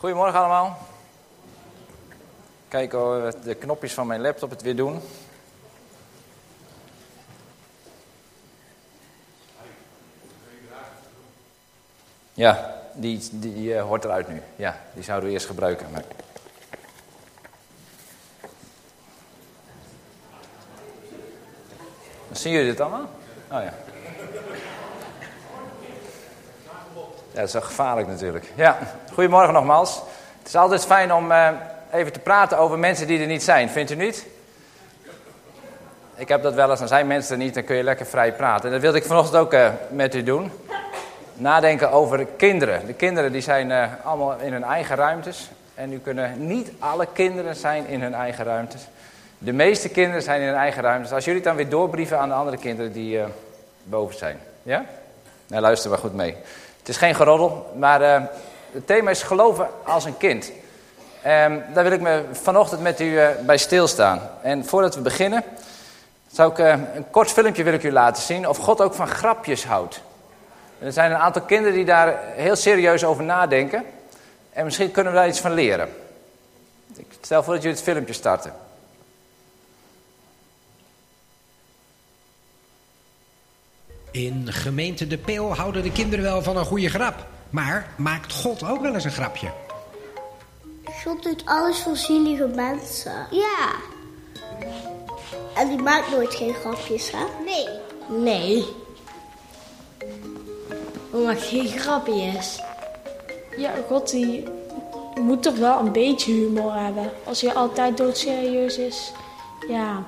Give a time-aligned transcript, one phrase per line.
[0.00, 0.78] Goedemorgen allemaal.
[2.68, 5.00] Kijk de knopjes van mijn laptop het weer doen.
[12.32, 14.42] Ja, die, die uh, hoort eruit nu.
[14.56, 15.90] Ja, die zouden we eerst gebruiken.
[15.90, 16.04] Maar...
[22.32, 23.08] Zien jullie dit allemaal?
[23.50, 23.74] Oh ja.
[27.32, 28.52] Ja, dat is wel gevaarlijk natuurlijk.
[28.54, 28.78] Ja,
[29.20, 30.02] goedemorgen nogmaals.
[30.38, 31.48] Het is altijd fijn om uh,
[31.92, 34.26] even te praten over mensen die er niet zijn, vindt u niet?
[36.14, 38.32] Ik heb dat wel eens, dan zijn mensen er niet, dan kun je lekker vrij
[38.32, 38.64] praten.
[38.64, 40.52] En dat wilde ik vanochtend ook uh, met u doen.
[41.34, 42.86] Nadenken over de kinderen.
[42.86, 45.50] De kinderen die zijn uh, allemaal in hun eigen ruimtes.
[45.74, 48.86] En nu kunnen niet alle kinderen zijn in hun eigen ruimtes.
[49.38, 51.12] De meeste kinderen zijn in hun eigen ruimtes.
[51.12, 53.20] Als jullie het dan weer doorbrieven aan de andere kinderen die
[53.82, 54.38] boven zijn.
[54.62, 54.84] Ja?
[55.46, 56.36] Nou, luister maar goed mee.
[56.78, 58.28] Het is geen geroddel, maar
[58.72, 60.52] het thema is geloven als een kind.
[61.26, 64.30] Um, daar wil ik me vanochtend met u uh, bij stilstaan.
[64.42, 65.44] En voordat we beginnen,
[66.32, 69.08] zou ik uh, een kort filmpje wil ik u laten zien of God ook van
[69.08, 70.00] grapjes houdt.
[70.78, 73.84] En er zijn een aantal kinderen die daar heel serieus over nadenken.
[74.52, 75.88] En misschien kunnen we daar iets van leren.
[76.96, 78.52] Ik stel voor dat jullie het filmpje starten.
[84.10, 87.26] In gemeente De Peel houden de kinderen wel van een goede grap.
[87.50, 89.50] Maar maakt God ook wel eens een grapje?
[91.04, 93.26] God doet alles voor zielige mensen.
[93.30, 93.72] Ja.
[95.54, 97.24] En die maakt nooit geen grapjes, hè?
[97.44, 97.68] Nee.
[98.22, 98.64] Nee.
[101.10, 102.60] Hoe maakt geen grapjes?
[103.56, 104.44] Ja, God die
[105.20, 107.10] moet toch wel een beetje humor hebben.
[107.24, 109.12] Als hij altijd doodserieus is,
[109.68, 110.04] ja.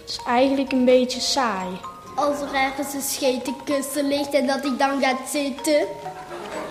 [0.00, 1.68] Het is eigenlijk een beetje saai.
[2.14, 5.86] Als er ergens een schete kussen ligt en dat ik dan ga zitten,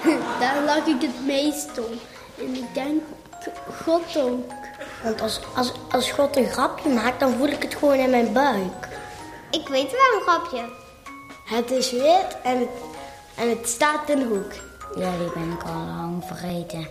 [0.40, 2.00] daar lach ik het meest om.
[2.38, 3.02] En ik denk,
[3.86, 4.52] God ook.
[5.04, 8.33] Want als, als, als God een grapje maakt, dan voel ik het gewoon in mijn
[8.33, 8.88] buik.
[9.52, 10.64] Ik weet wel een grapje.
[11.45, 12.70] Het is wit en het,
[13.36, 14.52] en het staat in de hoek.
[14.95, 16.88] Ja, die ben ik al lang vergeten.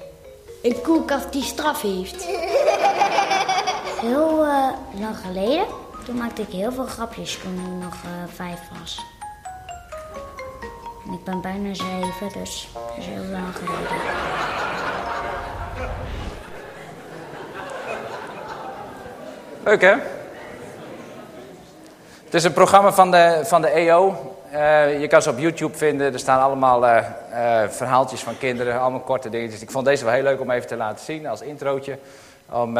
[0.62, 2.24] Een koelkast die straf heeft.
[4.00, 4.68] Heel uh,
[5.00, 5.66] lang geleden
[6.08, 9.04] toen maakte ik heel veel grapjes toen ik nog uh, vijf was.
[11.06, 13.96] En ik ben bijna zeven, dus dat is heel lang geleden.
[19.64, 19.82] Leuk?
[22.24, 24.34] Het is een programma van de, van de EO.
[24.52, 26.12] Uh, je kan ze op YouTube vinden.
[26.12, 27.04] Er staan allemaal uh,
[27.68, 29.62] verhaaltjes van kinderen, allemaal korte dingetjes.
[29.62, 31.98] Ik vond deze wel heel leuk om even te laten zien als introotje.
[32.50, 32.72] Om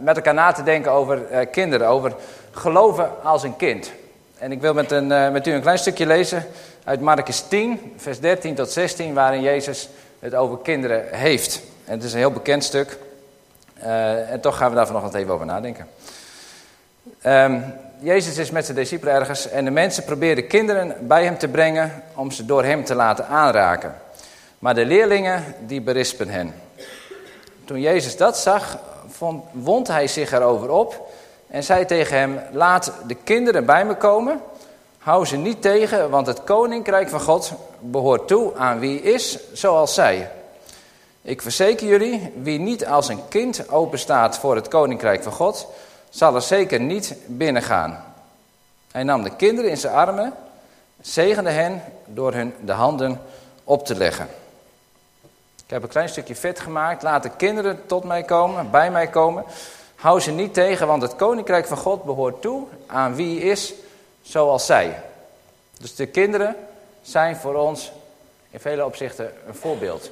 [0.00, 2.14] met elkaar na te denken over kinderen, over
[2.50, 3.92] geloven als een kind.
[4.38, 6.46] En ik wil met, een, met u een klein stukje lezen
[6.84, 11.62] uit Marcus 10, vers 13 tot 16, waarin Jezus het over kinderen heeft.
[11.84, 12.98] En het is een heel bekend stuk.
[14.28, 15.86] en toch gaan we daar vanochtend even over nadenken.
[17.26, 17.64] Um,
[18.02, 22.02] Jezus is met zijn discipelen ergens en de mensen probeerden kinderen bij hem te brengen
[22.14, 23.94] om ze door hem te laten aanraken.
[24.58, 26.54] Maar de leerlingen die berispen hen.
[27.64, 28.78] Toen Jezus dat zag,
[29.16, 31.10] vond, wond hij zich erover op
[31.46, 34.40] en zei tegen hem, laat de kinderen bij me komen,
[34.98, 39.94] hou ze niet tegen, want het koninkrijk van God behoort toe aan wie is zoals
[39.94, 40.30] zij.
[41.22, 45.66] Ik verzeker jullie, wie niet als een kind openstaat voor het koninkrijk van God,
[46.10, 48.04] zal er zeker niet binnengaan.
[48.90, 50.32] Hij nam de kinderen in zijn armen,
[51.00, 53.20] zegende hen door hun de handen
[53.64, 54.28] op te leggen.
[55.72, 57.02] Heb een klein stukje vet gemaakt.
[57.02, 59.44] Laat de kinderen tot mij komen, bij mij komen.
[59.94, 63.74] Hou ze niet tegen, want het koninkrijk van God behoort toe aan wie is
[64.22, 65.02] zoals zij.
[65.78, 66.56] Dus de kinderen
[67.02, 67.92] zijn voor ons
[68.50, 70.10] in vele opzichten een voorbeeld.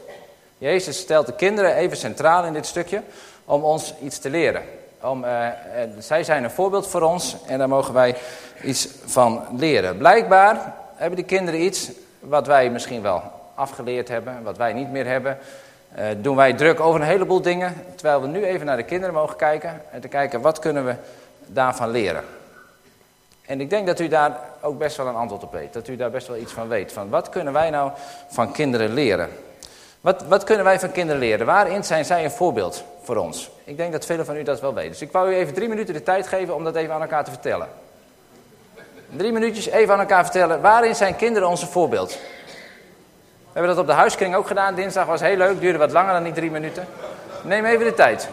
[0.59, 3.03] Jezus stelt de kinderen even centraal in dit stukje
[3.45, 4.63] om ons iets te leren.
[5.01, 5.47] Om, uh,
[5.99, 8.17] zij zijn een voorbeeld voor ons en daar mogen wij
[8.63, 9.99] iets van leren.
[9.99, 15.07] Blijkbaar hebben die kinderen iets wat wij misschien wel afgeleerd hebben, wat wij niet meer
[15.07, 15.39] hebben.
[15.99, 19.15] Uh, doen wij druk over een heleboel dingen, terwijl we nu even naar de kinderen
[19.15, 20.95] mogen kijken en te kijken wat kunnen we
[21.47, 22.25] daarvan leren.
[23.47, 25.97] En ik denk dat u daar ook best wel een antwoord op weet, dat u
[25.97, 26.93] daar best wel iets van weet.
[26.93, 27.91] Van wat kunnen wij nou
[28.29, 29.29] van kinderen leren?
[30.01, 31.47] Wat, wat kunnen wij van kinderen leren?
[31.47, 33.51] Waarin zijn zij een voorbeeld voor ons?
[33.65, 34.91] Ik denk dat velen van u dat wel weten.
[34.91, 37.25] Dus ik wou u even drie minuten de tijd geven om dat even aan elkaar
[37.25, 37.69] te vertellen.
[39.17, 40.61] Drie minuutjes even aan elkaar vertellen.
[40.61, 42.19] Waarin zijn kinderen onze voorbeeld?
[43.53, 44.75] We hebben dat op de huiskring ook gedaan.
[44.75, 45.61] Dinsdag was heel leuk.
[45.61, 46.87] Duurde wat langer dan die drie minuten.
[47.43, 48.29] Neem even de tijd.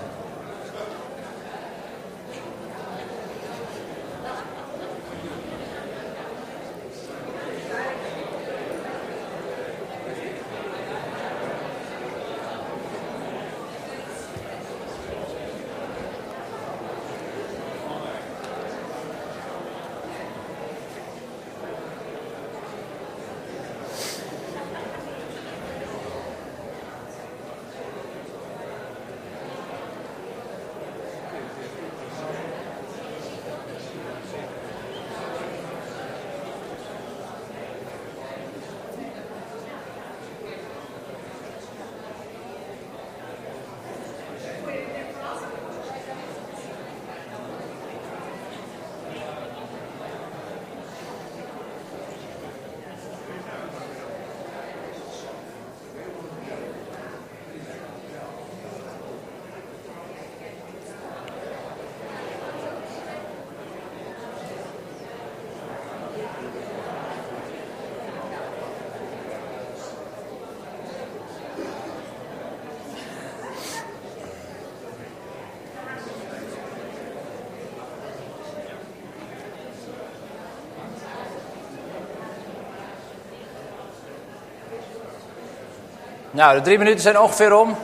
[86.38, 87.78] Nou, de drie minuten zijn ongeveer om.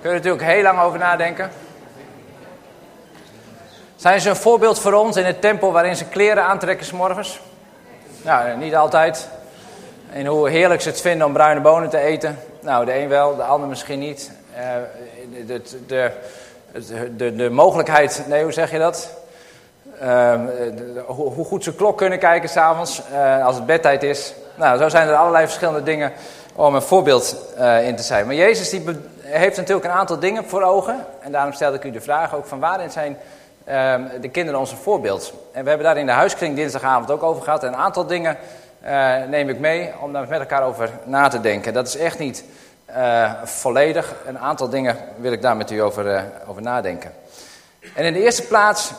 [0.00, 1.50] Kun je natuurlijk heel lang over nadenken.
[3.96, 7.40] Zijn ze een voorbeeld voor ons in het tempo waarin ze kleren aantrekken s morgens?
[8.22, 9.28] Nou, niet altijd.
[10.12, 12.38] En hoe heerlijk ze het vinden om bruine bonen te eten.
[12.60, 14.30] Nou, de een wel, de ander misschien niet.
[14.56, 14.60] Uh,
[15.46, 16.10] de, de,
[17.16, 19.10] de, de, mogelijkheid, nee, hoe zeg je dat?
[20.02, 20.40] Uh,
[21.06, 24.34] hoe goed ze klok kunnen kijken s'avonds uh, als het bedtijd is.
[24.54, 26.12] Nou, zo zijn er allerlei verschillende dingen
[26.54, 28.26] om een voorbeeld uh, in te zijn.
[28.26, 28.84] Maar Jezus die
[29.20, 31.06] heeft natuurlijk een aantal dingen voor ogen.
[31.20, 33.16] En daarom stelde ik u de vraag ook van waarin zijn
[33.68, 35.32] uh, de kinderen onze voorbeeld.
[35.52, 37.62] En we hebben daar in de huiskring dinsdagavond ook over gehad.
[37.62, 38.36] En een aantal dingen
[38.84, 41.72] uh, neem ik mee om daar met elkaar over na te denken.
[41.72, 42.44] Dat is echt niet
[42.90, 44.14] uh, volledig.
[44.26, 47.12] Een aantal dingen wil ik daar met u over, over nadenken.
[47.94, 48.92] En in de eerste plaats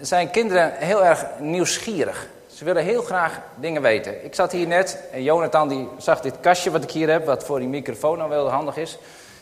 [0.00, 2.26] zijn kinderen heel erg nieuwsgierig.
[2.62, 4.24] Ze willen heel graag dingen weten.
[4.24, 7.44] Ik zat hier net en Jonathan die zag dit kastje wat ik hier heb, wat
[7.44, 8.98] voor die microfoon dan wel handig is.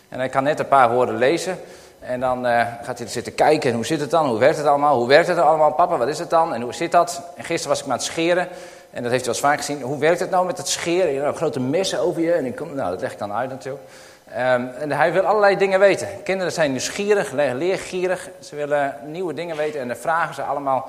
[0.08, 1.58] En hij kan net een paar woorden lezen.
[1.98, 3.70] En dan uh, gaat hij zitten kijken.
[3.70, 4.28] En hoe zit het dan?
[4.28, 4.96] Hoe werkt het allemaal?
[4.96, 5.72] Hoe werkt het allemaal?
[5.72, 6.54] Papa, wat is het dan?
[6.54, 7.22] En hoe zit dat?
[7.36, 8.48] En gisteren was ik maar aan het scheren.
[8.90, 9.82] En dat heeft hij wel eens vaak gezien.
[9.82, 11.12] Hoe werkt het nou met het scheren?
[11.12, 12.32] Je hebt grote messen over je.
[12.32, 13.84] En ik kom, nou, dat leg ik dan uit natuurlijk.
[14.32, 16.22] Um, en hij wil allerlei dingen weten.
[16.22, 18.28] Kinderen zijn nieuwsgierig, leergierig.
[18.40, 19.80] Ze willen nieuwe dingen weten.
[19.80, 20.88] En dan vragen ze allemaal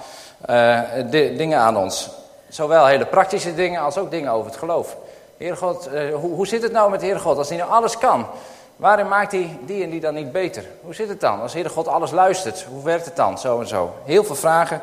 [0.50, 0.80] uh,
[1.12, 2.10] dingen aan ons.
[2.50, 4.98] Zowel hele praktische dingen als ook dingen over het geloof.
[5.38, 7.38] Heer God, uh, hoe, hoe zit het nou met Heer God?
[7.38, 8.28] Als hij nou alles kan,
[8.76, 10.66] waarom maakt hij die en die dan niet beter?
[10.82, 11.42] Hoe zit het dan?
[11.42, 13.40] Als Heer God alles luistert, hoe werkt het dan?
[13.40, 13.94] Zo en zo.
[14.06, 14.82] Heel veel vragen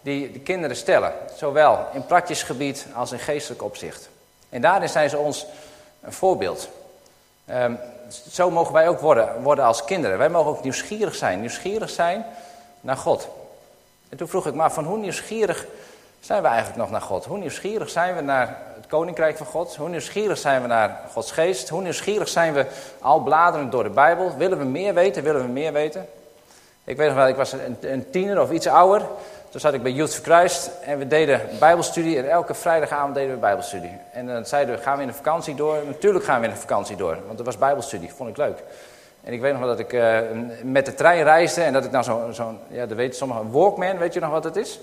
[0.00, 1.12] die de kinderen stellen.
[1.34, 4.08] Zowel in praktisch gebied als in geestelijk opzicht.
[4.48, 5.46] En daarin zijn ze ons
[6.00, 6.68] een voorbeeld.
[7.50, 10.18] Um, zo mogen wij ook worden, worden als kinderen.
[10.18, 11.40] Wij mogen ook nieuwsgierig zijn.
[11.40, 12.24] Nieuwsgierig zijn
[12.80, 13.28] naar God.
[14.08, 15.66] En toen vroeg ik maar van hoe nieuwsgierig
[16.20, 17.24] zijn we eigenlijk nog naar God?
[17.24, 19.76] Hoe nieuwsgierig zijn we naar het koninkrijk van God?
[19.76, 21.68] Hoe nieuwsgierig zijn we naar Gods geest?
[21.68, 22.66] Hoe nieuwsgierig zijn we
[23.00, 24.36] al bladerend door de Bijbel?
[24.36, 25.22] Willen we meer weten?
[25.22, 26.08] Willen we meer weten?
[26.84, 29.06] Ik weet nog wel, ik was een, een tiener of iets ouder.
[29.50, 30.50] Toen zat ik bij Youth for
[30.84, 32.18] en we deden bijbelstudie.
[32.18, 33.98] En elke vrijdagavond deden we bijbelstudie.
[34.12, 35.76] En dan zeiden we, gaan we in de vakantie door?
[35.86, 38.12] Natuurlijk gaan we in de vakantie door, want het was bijbelstudie.
[38.12, 38.62] Vond ik leuk.
[39.24, 40.18] En ik weet nog wel dat ik uh,
[40.62, 43.98] met de trein reisde en dat ik nou zo'n, zo ja, dat weet sommigen, Walkman,
[43.98, 44.80] weet je nog wat het is?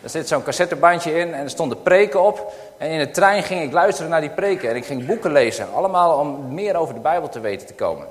[0.00, 2.52] Daar zit zo'n cassettebandje in en er stonden preken op.
[2.78, 5.72] En in de trein ging ik luisteren naar die preken en ik ging boeken lezen.
[5.74, 8.06] Allemaal om meer over de Bijbel te weten te komen.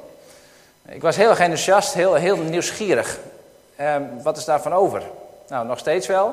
[0.85, 3.19] Ik was heel erg enthousiast, heel, heel nieuwsgierig.
[3.79, 5.03] Uh, wat is daarvan over?
[5.49, 6.25] Nou, nog steeds wel.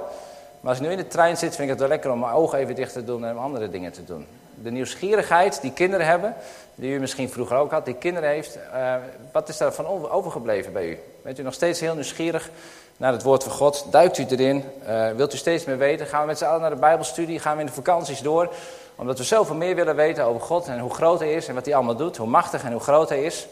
[0.61, 2.33] Maar als ik nu in de trein zit, vind ik het wel lekker om mijn
[2.33, 4.27] ogen even dicht te doen en andere dingen te doen.
[4.63, 6.35] De nieuwsgierigheid die kinderen hebben,
[6.75, 8.95] die u misschien vroeger ook had, die kinderen heeft, uh,
[9.33, 10.99] wat is daarvan overgebleven bij u?
[11.23, 12.51] Bent u nog steeds heel nieuwsgierig
[12.97, 13.87] naar het woord van God?
[13.91, 14.65] Duikt u erin?
[14.89, 16.07] Uh, wilt u steeds meer weten?
[16.07, 17.39] Gaan we met z'n allen naar de Bijbelstudie?
[17.39, 18.53] Gaan we in de vakanties door?
[18.95, 21.65] Omdat we zoveel meer willen weten over God en hoe groot hij is en wat
[21.65, 23.47] hij allemaal doet, hoe machtig en hoe groot hij is.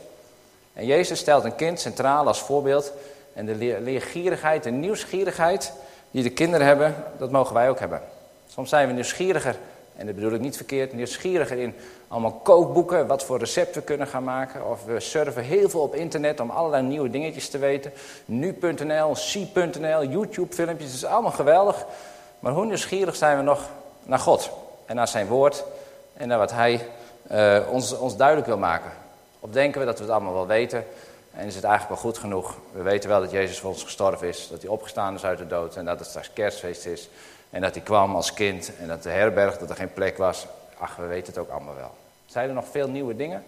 [0.72, 2.92] En Jezus stelt een kind centraal als voorbeeld.
[3.34, 5.72] En de leergierigheid, de nieuwsgierigheid
[6.10, 8.02] die de kinderen hebben, dat mogen wij ook hebben.
[8.46, 9.56] Soms zijn we nieuwsgieriger,
[9.96, 11.74] en dat bedoel ik niet verkeerd, nieuwsgieriger in
[12.08, 14.70] allemaal kookboeken, wat voor recepten we kunnen gaan maken.
[14.70, 17.92] Of we surfen heel veel op internet om allerlei nieuwe dingetjes te weten.
[18.24, 21.86] Nu.nl, C.nl, YouTube filmpjes, dat is allemaal geweldig.
[22.38, 23.68] Maar hoe nieuwsgierig zijn we nog
[24.02, 24.50] naar God
[24.86, 25.64] en naar zijn woord
[26.12, 26.86] en naar wat hij
[27.32, 28.90] uh, ons, ons duidelijk wil maken.
[29.40, 30.84] Of denken we dat we het allemaal wel weten
[31.36, 32.54] en is het eigenlijk wel goed genoeg?
[32.72, 35.46] We weten wel dat Jezus voor ons gestorven is, dat hij opgestaan is uit de
[35.46, 37.08] dood en dat het straks kerstfeest is.
[37.50, 40.46] En dat hij kwam als kind en dat de herberg, dat er geen plek was.
[40.78, 41.90] Ach, we weten het ook allemaal wel.
[42.26, 43.44] Zijn er nog veel nieuwe dingen?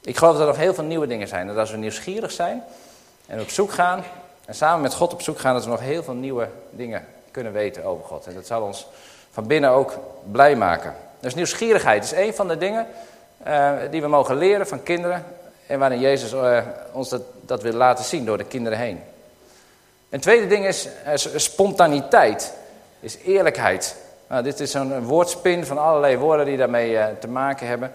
[0.00, 1.46] Ik geloof dat er nog heel veel nieuwe dingen zijn.
[1.46, 2.62] Dat als we nieuwsgierig zijn
[3.26, 4.04] en op zoek gaan
[4.44, 7.52] en samen met God op zoek gaan, dat we nog heel veel nieuwe dingen kunnen
[7.52, 8.26] weten over God.
[8.26, 8.86] En dat zal ons
[9.30, 9.98] van binnen ook
[10.30, 10.94] blij maken.
[11.20, 12.86] Dus nieuwsgierigheid is een van de dingen
[13.46, 15.24] uh, die we mogen leren van kinderen.
[15.68, 16.58] En waarin Jezus uh,
[16.92, 19.00] ons dat, dat wil laten zien door de kinderen heen.
[20.10, 22.54] Een tweede ding is uh, spontaniteit,
[23.00, 23.96] is eerlijkheid.
[24.28, 27.92] Nou, dit is een woordspin van allerlei woorden die daarmee uh, te maken hebben.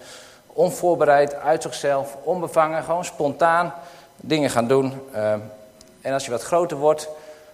[0.48, 3.74] Onvoorbereid, uit zichzelf, onbevangen, gewoon spontaan
[4.16, 4.94] dingen gaan doen.
[6.02, 7.10] en als je wat groter wordt,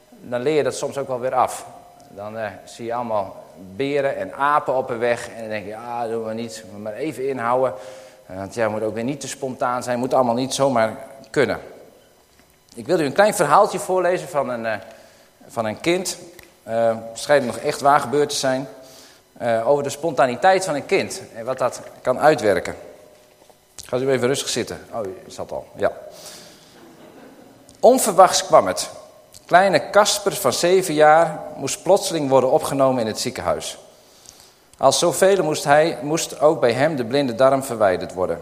[0.09, 1.65] dan leer je dat soms ook wel weer af.
[2.09, 3.43] Dan zie je allemaal
[3.75, 5.29] beren en apen op een weg.
[5.29, 7.73] En dan denk je, ah, doen we niet, maar even inhouden.
[8.35, 10.97] Want jij moet ook weer niet te spontaan zijn, moet allemaal niet zomaar
[11.29, 11.59] kunnen.
[12.75, 14.73] Ik wil u een klein verhaaltje voorlezen van een, uh,
[15.47, 16.17] van een kind.
[16.67, 18.67] Uh, schijnt nog echt waar gebeurd te zijn.
[19.65, 22.75] Over de spontaniteit van een kind en wat dat kan uitwerken.
[23.85, 24.85] Gaat u even rustig zitten.
[24.91, 25.67] Oh, je zat al.
[25.75, 25.91] Ja.
[27.79, 28.89] Onverwachts kwam het.
[29.45, 33.77] Kleine Kasper van zeven jaar moest plotseling worden opgenomen in het ziekenhuis.
[34.79, 38.41] Als zoveel moest, hij, moest ook bij hem de blinde darm verwijderd worden.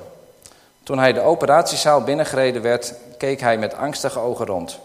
[0.84, 4.80] Toen hij de operatiezaal binnengereden werd, keek hij met angstige ogen rond.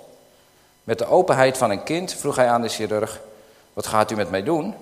[0.84, 3.20] Met de openheid van een kind vroeg hij aan de chirurg:
[3.72, 4.74] Wat gaat u met mij doen?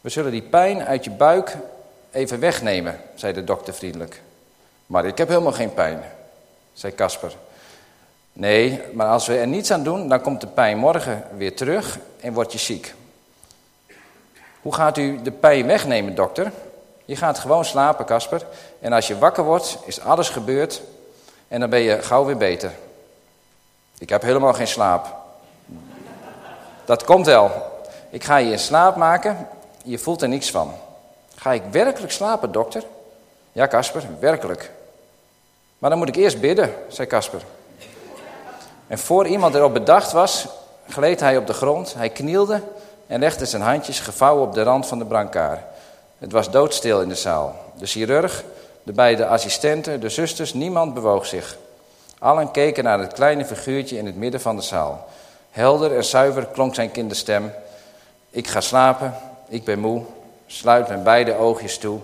[0.00, 1.56] We zullen die pijn uit je buik
[2.10, 4.22] even wegnemen, zei de dokter vriendelijk.
[4.86, 6.02] Maar ik heb helemaal geen pijn,
[6.72, 7.32] zei Casper.
[8.32, 11.98] Nee, maar als we er niets aan doen, dan komt de pijn morgen weer terug
[12.20, 12.94] en word je ziek.
[14.64, 16.52] Hoe gaat u de pijn wegnemen, dokter?
[17.04, 18.46] Je gaat gewoon slapen, Casper.
[18.80, 20.82] En als je wakker wordt, is alles gebeurd
[21.48, 22.72] en dan ben je gauw weer beter.
[23.98, 25.16] Ik heb helemaal geen slaap.
[26.84, 27.50] Dat komt wel.
[28.10, 29.48] Ik ga je in slaap maken,
[29.84, 30.72] je voelt er niks van.
[31.36, 32.84] Ga ik werkelijk slapen, dokter?
[33.52, 34.70] Ja, Casper, werkelijk.
[35.78, 37.42] Maar dan moet ik eerst bidden, zei Casper.
[38.86, 40.46] En voor iemand erop bedacht was,
[40.88, 41.94] gleed hij op de grond.
[41.94, 42.62] Hij knielde
[43.06, 45.60] en legde zijn handjes gevouwen op de rand van de brancard.
[46.18, 47.56] Het was doodstil in de zaal.
[47.78, 48.44] De chirurg,
[48.82, 51.56] de beide assistenten, de zusters, niemand bewoog zich.
[52.18, 55.08] Allen keken naar het kleine figuurtje in het midden van de zaal.
[55.50, 57.52] Helder en zuiver klonk zijn kinderstem.
[58.30, 59.14] Ik ga slapen,
[59.48, 60.02] ik ben moe,
[60.46, 61.98] sluit mijn beide oogjes toe.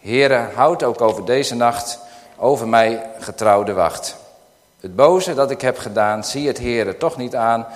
[0.00, 1.98] Heere, houd ook over deze nacht
[2.36, 4.16] over mij getrouwde wacht.
[4.80, 7.66] Het boze dat ik heb gedaan, zie het Heere toch niet aan.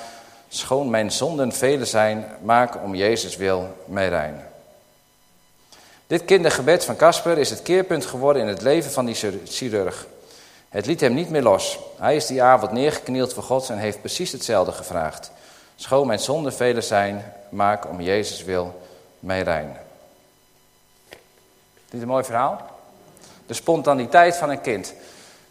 [0.55, 4.45] Schoon mijn zonden vele zijn, maak om Jezus wil mij rein.
[6.07, 10.07] Dit kindergebed van Casper is het keerpunt geworden in het leven van die chirurg.
[10.69, 11.79] Het liet hem niet meer los.
[11.99, 15.31] Hij is die avond neergeknield voor God en heeft precies hetzelfde gevraagd.
[15.77, 18.83] Schoon mijn zonden vele zijn, maak om Jezus wil
[19.19, 19.77] mij rein.
[21.09, 22.71] Dit is een mooi verhaal.
[23.47, 24.95] De spontaniteit van een kind.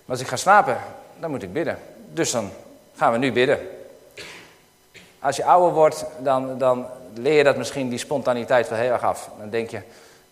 [0.05, 0.77] als ik ga slapen,
[1.20, 1.79] dan moet ik bidden.
[2.13, 2.50] Dus dan
[2.96, 3.79] gaan we nu bidden.
[5.21, 9.03] Als je ouder wordt, dan, dan leer je dat misschien, die spontaniteit wel heel erg
[9.03, 9.29] af.
[9.39, 9.81] Dan denk je,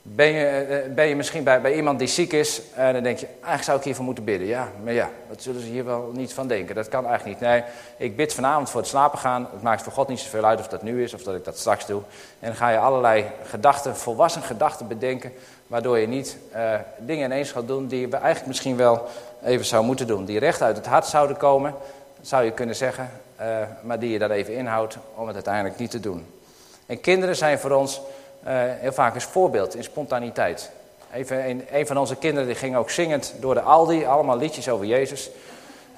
[0.01, 3.17] ben je, eh, ben je misschien bij, bij iemand die ziek is en dan denk
[3.17, 4.47] je, eigenlijk zou ik hiervoor moeten bidden.
[4.47, 6.75] Ja, maar ja, dat zullen ze hier wel niet van denken.
[6.75, 7.49] Dat kan eigenlijk niet.
[7.49, 7.63] Nee,
[7.97, 9.47] ik bid vanavond voor het slapen gaan.
[9.51, 11.57] Het maakt voor God niet zoveel uit of dat nu is of dat ik dat
[11.57, 12.01] straks doe.
[12.39, 15.31] En dan ga je allerlei gedachten, volwassen gedachten bedenken,
[15.67, 16.37] waardoor je niet
[16.97, 19.07] dingen ineens gaat doen die je eigenlijk misschien wel
[19.43, 20.25] even zou moeten doen.
[20.25, 21.73] Die recht uit het hart zouden komen,
[22.21, 23.09] zou je kunnen zeggen,
[23.41, 23.45] uh,
[23.81, 26.25] maar die je dan even inhoudt om het uiteindelijk niet te doen.
[26.85, 28.01] En kinderen zijn voor ons
[28.47, 30.71] uh, heel vaak als voorbeeld in spontaniteit.
[31.13, 34.69] Even een, een, van onze kinderen die ging ook zingend door de Aldi, allemaal liedjes
[34.69, 35.29] over Jezus.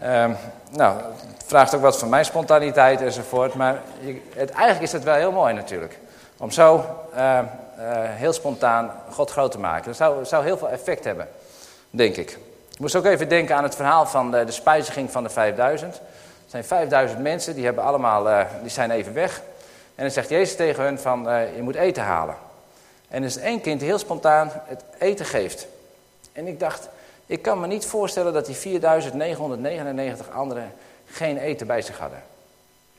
[0.01, 0.29] Uh,
[0.71, 0.97] nou,
[1.37, 3.81] het vraagt ook wat van mijn spontaniteit enzovoort, maar
[4.35, 5.97] het, eigenlijk is het wel heel mooi natuurlijk.
[6.37, 7.39] Om zo uh,
[8.05, 9.85] heel spontaan God groot te maken.
[9.85, 11.27] Dat zou, zou heel veel effect hebben,
[11.89, 12.37] denk ik.
[12.69, 16.01] Ik moest ook even denken aan het verhaal van de, de spijziging van de 5000.
[16.51, 19.41] Zijn 5000 mensen, die, hebben allemaal, die zijn even weg.
[19.95, 22.35] En dan zegt Jezus tegen hen van, uh, je moet eten halen.
[23.07, 25.67] En er is één kind die heel spontaan het eten geeft.
[26.31, 26.89] En ik dacht,
[27.25, 30.73] ik kan me niet voorstellen dat die 4999 anderen
[31.05, 32.23] geen eten bij zich hadden.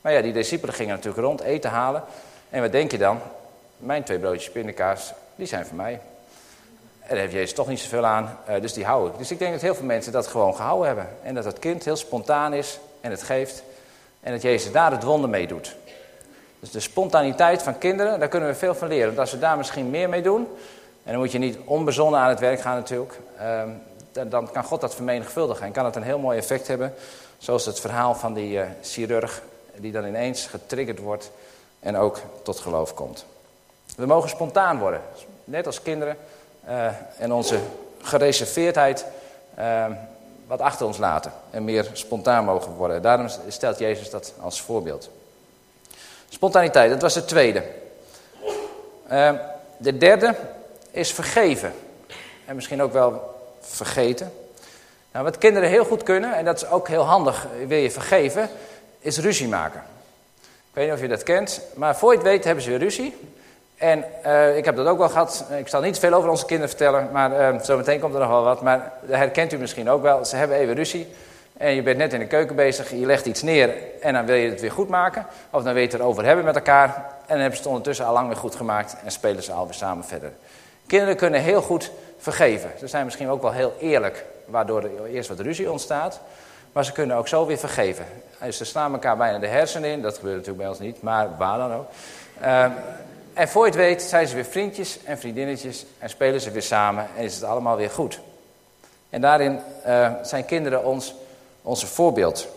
[0.01, 2.03] Maar ja, die discipelen gingen natuurlijk rond eten halen.
[2.49, 3.19] En wat denk je dan?
[3.77, 5.99] Mijn twee broodjes pindakaas, die zijn voor mij.
[6.99, 9.17] En daar heeft Jezus toch niet zoveel aan, uh, dus die hou ik.
[9.17, 11.07] Dus ik denk dat heel veel mensen dat gewoon gehouden hebben.
[11.23, 13.63] En dat het kind heel spontaan is en het geeft.
[14.19, 15.75] En dat Jezus daar het wonder mee doet.
[16.59, 19.07] Dus de spontaniteit van kinderen, daar kunnen we veel van leren.
[19.07, 20.47] Want als we daar misschien meer mee doen,
[21.03, 23.69] en dan moet je niet onbezonnen aan het werk gaan natuurlijk, ehm,
[24.29, 25.65] dan, kan God dat vermenigvuldigen.
[25.65, 26.93] En kan het een heel mooi effect hebben,
[27.37, 29.41] zoals het verhaal van die uh, chirurg,
[29.75, 31.31] die dan ineens getriggerd wordt
[31.79, 33.25] en ook tot geloof komt.
[33.95, 35.01] We mogen spontaan worden,
[35.43, 36.17] net als kinderen,
[36.67, 37.59] uh, en onze
[38.01, 39.05] gereserveerdheid
[39.59, 39.85] uh,
[40.53, 43.01] wat achter ons laten en meer spontaan mogen worden.
[43.01, 45.09] Daarom stelt Jezus dat als voorbeeld.
[46.29, 47.63] Spontaniteit, dat was het tweede.
[49.11, 49.31] Uh,
[49.77, 50.35] de derde
[50.91, 51.73] is vergeven.
[52.45, 54.33] En misschien ook wel vergeten.
[55.11, 58.49] Nou, wat kinderen heel goed kunnen, en dat is ook heel handig, wil je vergeven,
[58.99, 59.83] is ruzie maken.
[60.41, 62.79] Ik weet niet of je dat kent, maar voor je het weet hebben ze weer
[62.79, 63.15] ruzie.
[63.83, 65.45] En uh, ik heb dat ook wel gehad.
[65.57, 68.43] Ik zal niet veel over onze kinderen vertellen, maar uh, zometeen komt er nog wel
[68.43, 68.61] wat.
[68.61, 70.25] Maar dat herkent u misschien ook wel.
[70.25, 71.07] Ze hebben even ruzie.
[71.57, 74.35] En je bent net in de keuken bezig, je legt iets neer en dan wil
[74.35, 75.25] je het weer goed maken.
[75.49, 76.87] Of dan wil je het erover hebben met elkaar.
[76.95, 79.73] En dan hebben ze het ondertussen al lang weer goed gemaakt en spelen ze alweer
[79.73, 80.31] samen verder.
[80.87, 82.71] Kinderen kunnen heel goed vergeven.
[82.79, 86.19] Ze zijn misschien ook wel heel eerlijk, waardoor er eerst wat ruzie ontstaat.
[86.71, 88.05] Maar ze kunnen ook zo weer vergeven.
[88.39, 90.01] Dus ze slaan elkaar bijna de hersenen in.
[90.01, 91.87] Dat gebeurt natuurlijk bij ons niet, maar waar dan ook.
[92.41, 92.65] Uh,
[93.33, 96.61] en voor je het weet zijn ze weer vriendjes en vriendinnetjes en spelen ze weer
[96.61, 98.19] samen en is het allemaal weer goed.
[99.09, 101.15] En daarin uh, zijn kinderen ons
[101.61, 102.47] onze voorbeeld.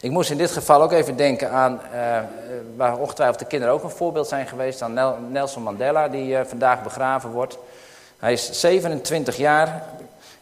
[0.00, 2.18] Ik moest in dit geval ook even denken aan, uh,
[2.76, 7.30] waar ongetwijfeld de kinderen ook een voorbeeld zijn geweest, aan Nelson Mandela, die vandaag begraven
[7.30, 7.58] wordt.
[8.18, 9.82] Hij is 27 jaar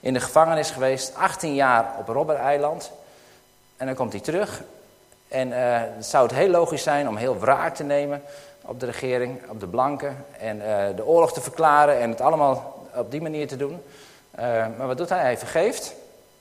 [0.00, 2.92] in de gevangenis geweest, 18 jaar op Robben-eiland.
[3.76, 4.62] En dan komt hij terug.
[5.28, 8.22] En het zou het heel logisch zijn om heel wraak te nemen
[8.68, 10.24] op de regering, op de blanken.
[10.38, 10.58] En
[10.96, 13.82] de oorlog te verklaren en het allemaal op die manier te doen.
[14.76, 15.20] maar wat doet hij?
[15.20, 15.94] Hij vergeeft.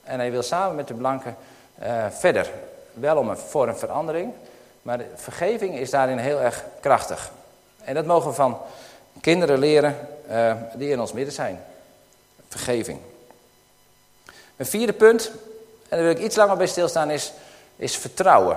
[0.04, 1.36] En hij wil samen met de blanken
[2.10, 2.50] verder
[2.92, 4.32] wel om een, voor een verandering.
[4.82, 7.30] Maar vergeving is daarin heel erg krachtig.
[7.84, 8.58] En dat mogen we van
[9.20, 9.96] kinderen leren
[10.74, 11.60] die in ons midden zijn.
[12.48, 12.98] Vergeving.
[14.56, 15.30] Een vierde punt,
[15.88, 17.32] en daar wil ik iets langer bij stilstaan, is,
[17.76, 18.56] is vertrouwen.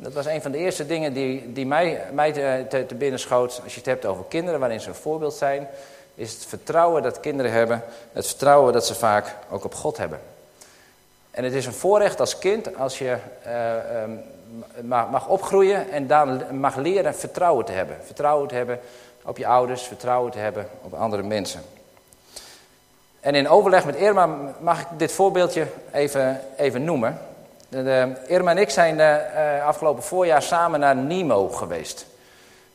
[0.00, 2.32] Dat was een van de eerste dingen die, die mij, mij
[2.68, 3.60] te, te, binnen schoot.
[3.64, 5.68] Als je het hebt over kinderen waarin ze een voorbeeld zijn.
[6.14, 7.82] Is het vertrouwen dat kinderen hebben.
[8.12, 10.20] Het vertrouwen dat ze vaak ook op God hebben.
[11.30, 14.22] En het is een voorrecht als kind als je uh, um,
[15.10, 17.96] mag opgroeien en dan mag leren vertrouwen te hebben.
[18.04, 18.80] Vertrouwen te hebben
[19.22, 21.62] op je ouders, vertrouwen te hebben op andere mensen.
[23.20, 24.28] En in overleg met Irma
[24.60, 27.18] mag ik dit voorbeeldje even, even noemen.
[27.68, 32.06] De, Irma en ik zijn uh, afgelopen voorjaar samen naar Nemo geweest.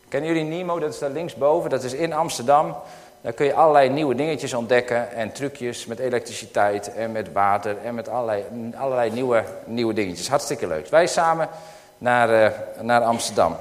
[0.10, 0.80] Kennen jullie Nemo?
[0.80, 2.76] Dat is daar linksboven, dat is in Amsterdam.
[3.22, 7.96] Daar kun je allerlei nieuwe dingetjes ontdekken en trucjes met elektriciteit en met water en
[7.96, 10.30] met allerlei, allerlei nieuwe, nieuwe dingetjes.
[10.30, 10.88] Hartstikke leuk.
[10.88, 11.50] Wij samen
[11.98, 13.58] naar, naar Amsterdam.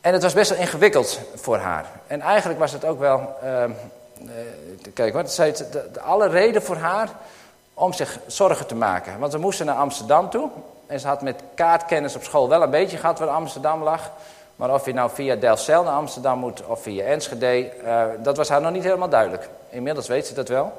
[0.00, 1.86] En het was best wel ingewikkeld voor haar.
[2.06, 3.64] En eigenlijk was het ook wel, uh,
[4.94, 7.08] kijk wat, zei het, de, alle reden voor haar
[7.74, 9.18] om zich zorgen te maken.
[9.18, 10.50] Want we moesten naar Amsterdam toe.
[10.86, 14.10] En ze had met kaartkennis op school wel een beetje gehad waar Amsterdam lag.
[14.56, 18.48] Maar of je nou via Delfzijl naar Amsterdam moet of via Enschede, uh, dat was
[18.48, 19.48] haar nog niet helemaal duidelijk.
[19.68, 20.72] Inmiddels weet ze dat wel.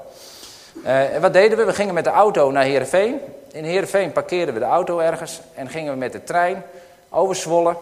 [0.84, 1.64] Uh, en wat deden we?
[1.66, 3.20] We gingen met de auto naar Heerenveen.
[3.52, 6.64] In Heerenveen parkeerden we de auto ergens en gingen we met de trein
[7.10, 7.76] over Zwolle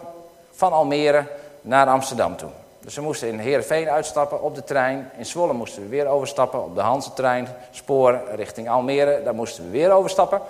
[0.50, 1.26] van Almere
[1.60, 2.50] naar Amsterdam toe.
[2.84, 5.10] Dus we moesten in Heerenveen uitstappen op de trein.
[5.16, 9.22] In Zwolle moesten we weer overstappen op de Hanse-trein, spoor richting Almere.
[9.22, 10.40] Daar moesten we weer overstappen.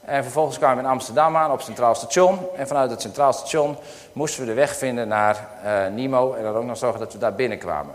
[0.00, 2.38] En vervolgens kwamen we in Amsterdam aan op Centraal Station.
[2.56, 3.76] En vanuit het Centraal Station
[4.12, 6.34] moesten we de weg vinden naar uh, Nimo.
[6.34, 7.94] En dan ook nog zorgen dat we daar binnenkwamen.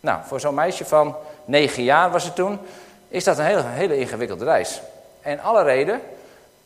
[0.00, 2.58] Nou, voor zo'n meisje van 9 jaar was het toen,
[3.08, 4.80] is dat een hele, hele ingewikkelde reis.
[5.20, 6.00] En alle reden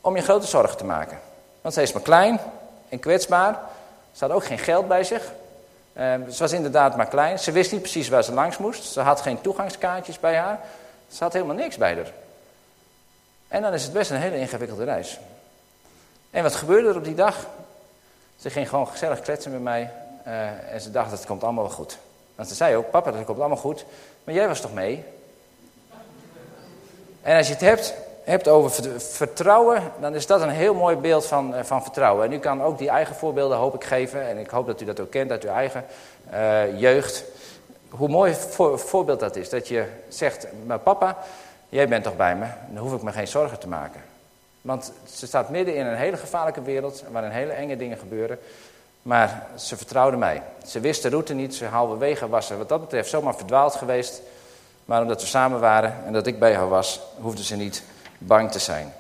[0.01, 1.19] om je grote zorgen te maken.
[1.61, 2.41] Want ze is maar klein
[2.89, 3.59] en kwetsbaar.
[4.13, 5.33] Ze had ook geen geld bij zich.
[5.97, 7.39] Uh, ze was inderdaad maar klein.
[7.39, 8.85] Ze wist niet precies waar ze langs moest.
[8.85, 10.61] Ze had geen toegangskaartjes bij haar.
[11.09, 12.13] Ze had helemaal niks bij haar.
[13.49, 15.19] En dan is het best een hele ingewikkelde reis.
[16.31, 17.47] En wat gebeurde er op die dag?
[18.37, 19.93] Ze ging gewoon gezellig kletsen met mij.
[20.27, 21.99] Uh, en ze dacht, het komt allemaal wel goed.
[22.35, 23.85] Want ze zei ook, papa, dat komt allemaal goed.
[24.25, 25.05] Maar jij was toch mee?
[27.23, 31.27] En als je het hebt, hebt over vertrouwen, dan is dat een heel mooi beeld
[31.27, 32.25] van, uh, van vertrouwen.
[32.25, 34.29] En u kan ook die eigen voorbeelden, hoop ik, geven.
[34.29, 35.85] En ik hoop dat u dat ook kent uit uw eigen
[36.33, 37.25] uh, jeugd.
[37.89, 39.49] Hoe mooi voor, voorbeeld dat is.
[39.49, 41.17] Dat je zegt, maar papa,
[41.69, 44.01] jij bent toch bij me, dan hoef ik me geen zorgen te maken.
[44.61, 48.39] Want ze staat midden in een hele gevaarlijke wereld, waarin hele enge dingen gebeuren.
[49.03, 50.43] Maar ze vertrouwde mij.
[50.67, 54.23] Ze wist de route niet, ze halverwege was ze wat dat betreft zomaar verdwaald geweest.
[54.85, 57.83] Maar omdat we samen waren en dat ik bij haar was, hoefde ze niet
[58.21, 58.93] bang te zijn.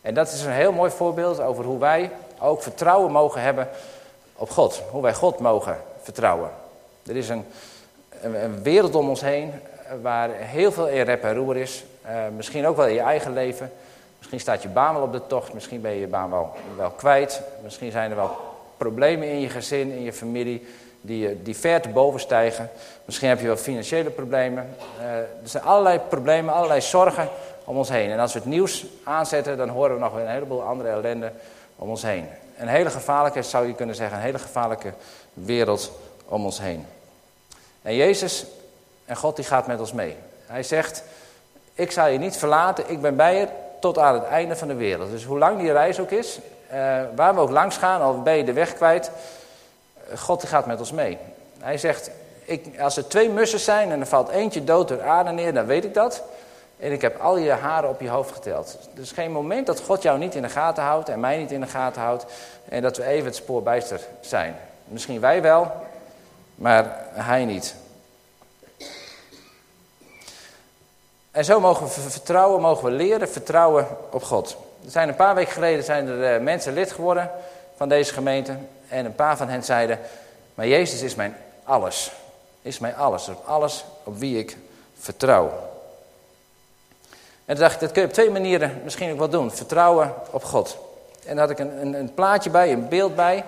[0.00, 3.68] En dat is een heel mooi voorbeeld over hoe wij ook vertrouwen mogen hebben
[4.34, 4.82] op God.
[4.90, 6.50] Hoe wij God mogen vertrouwen.
[7.06, 7.44] Er is een,
[8.20, 9.52] een, wereld om ons heen
[10.02, 11.84] waar heel veel in rep en roer is.
[12.06, 13.72] Uh, misschien ook wel in je eigen leven.
[14.18, 15.52] Misschien staat je baan wel op de tocht.
[15.52, 17.42] Misschien ben je je baan wel, wel kwijt.
[17.62, 18.36] Misschien zijn er wel
[18.76, 20.66] problemen in je gezin, in je familie.
[21.00, 22.70] Die, die ver te boven stijgen.
[23.04, 24.74] Misschien heb je wel financiële problemen.
[24.98, 27.28] Uh, er zijn allerlei problemen, allerlei zorgen
[27.70, 28.10] om ons heen.
[28.10, 31.32] En als we het nieuws aanzetten, dan horen we nog een heleboel andere ellende
[31.76, 32.28] om ons heen.
[32.58, 34.92] Een hele gevaarlijke, zou je kunnen zeggen, een hele gevaarlijke
[35.32, 35.92] wereld
[36.24, 36.86] om ons heen.
[37.82, 38.46] En Jezus
[39.04, 40.16] en God die gaat met ons mee.
[40.46, 41.04] Hij zegt,
[41.74, 43.48] ik zal je niet verlaten, ik ben bij je
[43.80, 45.10] tot aan het einde van de wereld.
[45.10, 46.38] Dus hoe lang die reis ook is,
[46.72, 49.10] uh, waar we ook langs gaan, al ben je de weg kwijt,
[50.16, 51.18] God die gaat met ons mee.
[51.58, 52.10] Hij zegt,
[52.44, 55.66] ik, als er twee mussen zijn en er valt eentje dood door aarde neer, dan
[55.66, 56.22] weet ik dat.
[56.80, 58.78] En ik heb al je haren op je hoofd geteld.
[58.94, 61.60] Dus geen moment dat God jou niet in de gaten houdt en mij niet in
[61.60, 62.24] de gaten houdt.
[62.68, 64.56] En dat we even het spoor bijster zijn.
[64.84, 65.72] Misschien wij wel,
[66.54, 67.74] maar hij niet.
[71.30, 74.56] En zo mogen we vertrouwen, mogen we leren vertrouwen op God.
[74.84, 77.30] Er zijn een paar weken geleden zijn er uh, mensen lid geworden
[77.76, 78.56] van deze gemeente.
[78.88, 79.98] En een paar van hen zeiden,
[80.54, 82.12] maar Jezus is mijn alles.
[82.62, 84.56] Is mijn alles, alles op wie ik
[84.98, 85.69] vertrouw.
[87.50, 89.50] En dacht ik, dat kun je op twee manieren misschien ook wel doen.
[89.50, 90.78] Vertrouwen op God.
[91.26, 93.44] En daar had ik een, een, een plaatje bij, een beeld bij.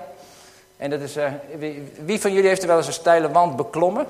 [0.77, 1.17] En dat is,
[1.59, 4.07] wie, wie, van jullie heeft er wel eens een steile wand beklommen?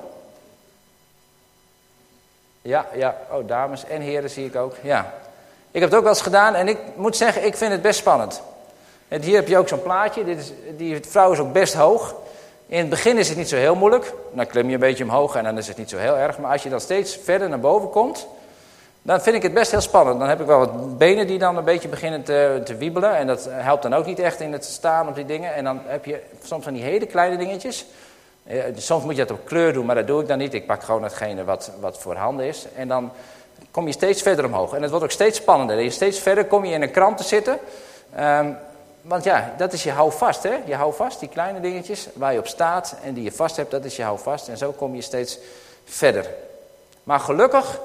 [2.61, 5.13] Ja, ja, oh dames en heren zie ik ook, ja.
[5.71, 7.99] Ik heb het ook wel eens gedaan en ik moet zeggen, ik vind het best
[7.99, 8.41] spannend.
[9.07, 12.15] En hier heb je ook zo'n plaatje, Dit is, die vrouw is ook best hoog.
[12.65, 15.35] In het begin is het niet zo heel moeilijk, dan klim je een beetje omhoog
[15.35, 16.37] en dan is het niet zo heel erg.
[16.37, 18.27] Maar als je dan steeds verder naar boven komt,
[19.05, 20.19] dan vind ik het best heel spannend.
[20.19, 23.15] Dan heb ik wel wat benen die dan een beetje beginnen te, te wiebelen.
[23.15, 25.53] En dat helpt dan ook niet echt in het staan op die dingen.
[25.53, 27.85] En dan heb je soms van die hele kleine dingetjes.
[28.75, 30.53] Soms moet je dat op kleur doen, maar dat doe ik dan niet.
[30.53, 32.65] Ik pak gewoon hetgene wat, wat voor handen is.
[32.75, 33.11] En dan
[33.71, 34.73] kom je steeds verder omhoog.
[34.73, 35.77] En het wordt ook steeds spannender.
[35.77, 37.59] En steeds verder kom je in een krant te zitten.
[38.19, 38.57] Um,
[39.01, 40.43] want ja, dat is je houvast.
[40.43, 40.55] Hè?
[40.65, 43.85] Je houvast, die kleine dingetjes waar je op staat en die je vast hebt, dat
[43.85, 44.47] is je houvast.
[44.47, 45.39] En zo kom je steeds
[45.85, 46.29] verder.
[47.03, 47.79] Maar gelukkig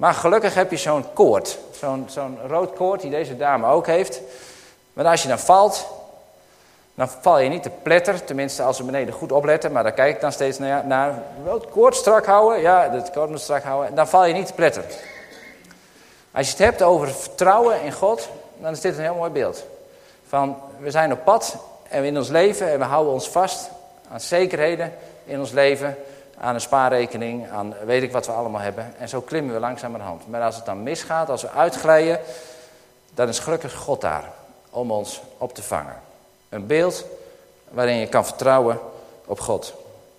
[0.00, 1.58] maar gelukkig heb je zo'n koord.
[2.06, 4.20] Zo'n rood koord die deze dame ook heeft.
[4.92, 5.86] Maar als je dan valt,
[6.94, 8.24] dan val je niet te pletter.
[8.24, 9.72] Tenminste, als we beneden goed opletten.
[9.72, 10.86] Maar daar kijk ik dan steeds naar.
[10.86, 12.60] naar rood koord strak houden.
[12.60, 13.94] Ja, het koord moet strak houden.
[13.94, 14.84] Dan val je niet te pletter.
[16.32, 19.64] Als je het hebt over vertrouwen in God, dan is dit een heel mooi beeld.
[20.28, 21.56] Van, we zijn op pad
[21.88, 23.70] en in ons leven en we houden ons vast
[24.10, 24.92] aan zekerheden
[25.24, 25.96] in ons leven
[26.40, 28.94] aan een spaarrekening, aan weet ik wat we allemaal hebben.
[28.98, 30.28] En zo klimmen we langzamerhand.
[30.28, 32.20] Maar als het dan misgaat, als we uitglijden,
[33.14, 34.24] dan is gelukkig God daar
[34.70, 36.00] om ons op te vangen.
[36.48, 37.04] Een beeld
[37.68, 38.78] waarin je kan vertrouwen
[39.24, 39.74] op God.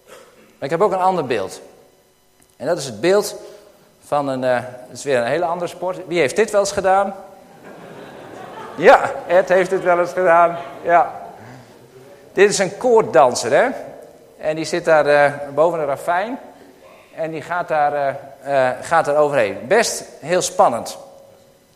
[0.07, 1.61] Maar ik heb ook een ander beeld.
[2.57, 3.35] En dat is het beeld
[4.05, 6.07] van een, uh, het is weer een hele andere sport.
[6.07, 7.15] Wie heeft dit wel eens gedaan?
[8.77, 10.57] Ja, Ed heeft dit wel eens gedaan.
[10.81, 11.21] Ja.
[12.33, 13.69] Dit is een koorddanser, hè?
[14.41, 16.39] En die zit daar uh, boven een ravijn.
[17.15, 18.13] En die gaat daar, uh,
[18.47, 19.57] uh, gaat daar overheen.
[19.67, 20.97] Best heel spannend.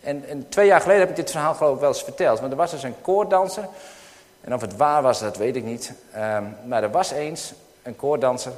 [0.04, 2.42] En, twee jaar geleden heb ik dit verhaal geloof ik wel eens verteld.
[2.42, 3.68] Maar er was dus een koorddanser.
[4.42, 5.94] En of het waar was, dat weet ik niet.
[6.16, 8.52] Um, maar er was eens een koorddanser.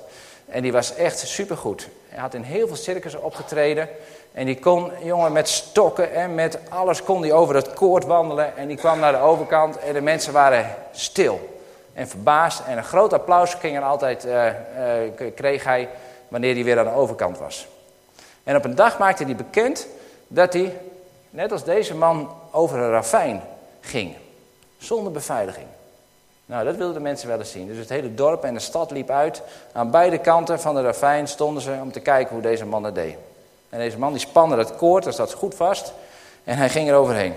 [0.46, 1.88] En die was echt supergoed.
[2.10, 3.89] Hij had in heel veel circussen opgetreden.
[4.34, 8.58] En die kon, jongen, met stokken en met alles kon hij over het koord wandelen.
[8.58, 11.57] En die kwam naar de overkant en de mensen waren stil
[11.98, 12.62] en verbaasd.
[12.68, 14.54] En een groot applaus ging er altijd, uh, uh,
[15.36, 15.90] kreeg hij
[16.28, 17.68] wanneer hij weer aan de overkant was.
[18.44, 19.88] En op een dag maakte hij bekend
[20.28, 20.78] dat hij,
[21.30, 23.42] net als deze man, over een ravijn
[23.80, 24.16] ging.
[24.78, 25.66] Zonder beveiliging.
[26.46, 27.68] Nou, dat wilden de mensen wel eens zien.
[27.68, 29.42] Dus het hele dorp en de stad liep uit.
[29.72, 32.96] Aan beide kanten van de ravijn stonden ze om te kijken hoe deze man het
[32.96, 33.16] deed.
[33.70, 35.94] En deze man die spande het koord, dat zat goed vast.
[36.44, 37.34] En hij ging er overheen.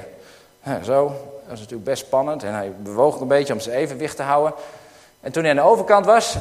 [0.83, 1.12] Zo,
[1.50, 2.42] dat is natuurlijk best spannend.
[2.42, 4.54] En hij bewoog een beetje om zijn evenwicht te houden.
[5.20, 6.36] En toen hij aan de overkant was,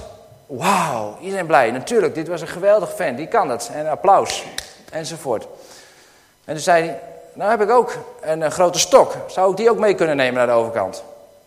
[0.46, 1.72] wauw, iedereen blij.
[1.72, 3.70] Natuurlijk, dit was een geweldig fan, die kan dat.
[3.74, 4.44] En applaus,
[4.92, 5.48] enzovoort.
[6.46, 7.00] En toen zei hij,
[7.34, 9.14] nou heb ik ook een, een, grote stok.
[9.28, 11.04] Zou ik die ook mee kunnen nemen naar de overkant?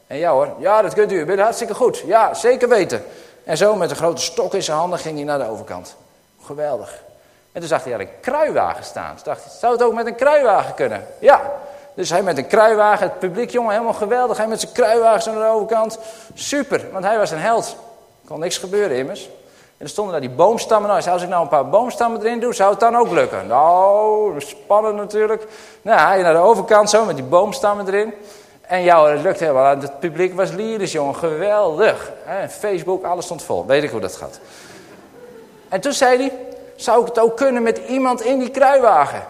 [0.07, 2.03] En ja hoor, ja dat kunt u, bent hartstikke goed.
[2.07, 3.05] Ja, zeker weten.
[3.44, 5.96] En zo met een grote stok in zijn handen ging hij naar de overkant.
[6.44, 7.03] Geweldig.
[7.53, 9.18] En toen zag hij een kruiwagen staan.
[9.22, 11.07] Dacht hij, zou het ook met een kruiwagen kunnen?
[11.18, 11.53] Ja,
[11.95, 14.37] dus hij met een kruiwagen, het publiek, jongen, helemaal geweldig.
[14.37, 15.99] Hij met zijn kruiwagen aan de overkant.
[16.35, 17.77] Super, want hij was een held.
[18.27, 19.25] Kon niks gebeuren immers.
[19.83, 20.91] En er stonden daar die boomstammen.
[20.91, 23.47] Nou, als ik nou een paar boomstammen erin doe, zou het dan ook lukken?
[23.47, 25.47] Nou, spannend natuurlijk.
[25.83, 28.15] Nou, hij naar de overkant zo met die boomstammen erin.
[28.61, 29.77] En jou, het lukt helemaal.
[29.77, 31.17] Het publiek was lyrisch, jongen.
[31.17, 32.13] Geweldig.
[32.49, 33.67] Facebook, alles stond vol.
[33.67, 34.41] Weet ik hoe dat gaat.
[35.69, 36.33] En toen zei hij,
[36.77, 39.23] zou ik het ook kunnen met iemand in die kruiwagen?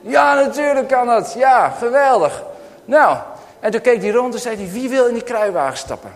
[0.00, 1.32] Ja, natuurlijk kan dat.
[1.32, 2.42] Ja, geweldig.
[2.84, 3.18] Nou,
[3.60, 6.12] en toen keek hij rond en zei hij, wie wil in die kruiwagen stappen?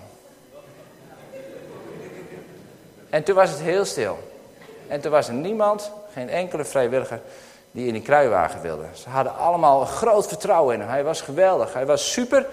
[3.11, 4.19] En toen was het heel stil.
[4.89, 7.21] En toen was er niemand, geen enkele vrijwilliger,
[7.71, 8.85] die in die kruiwagen wilde.
[8.93, 10.89] Ze hadden allemaal groot vertrouwen in hem.
[10.89, 12.47] Hij was geweldig, hij was super.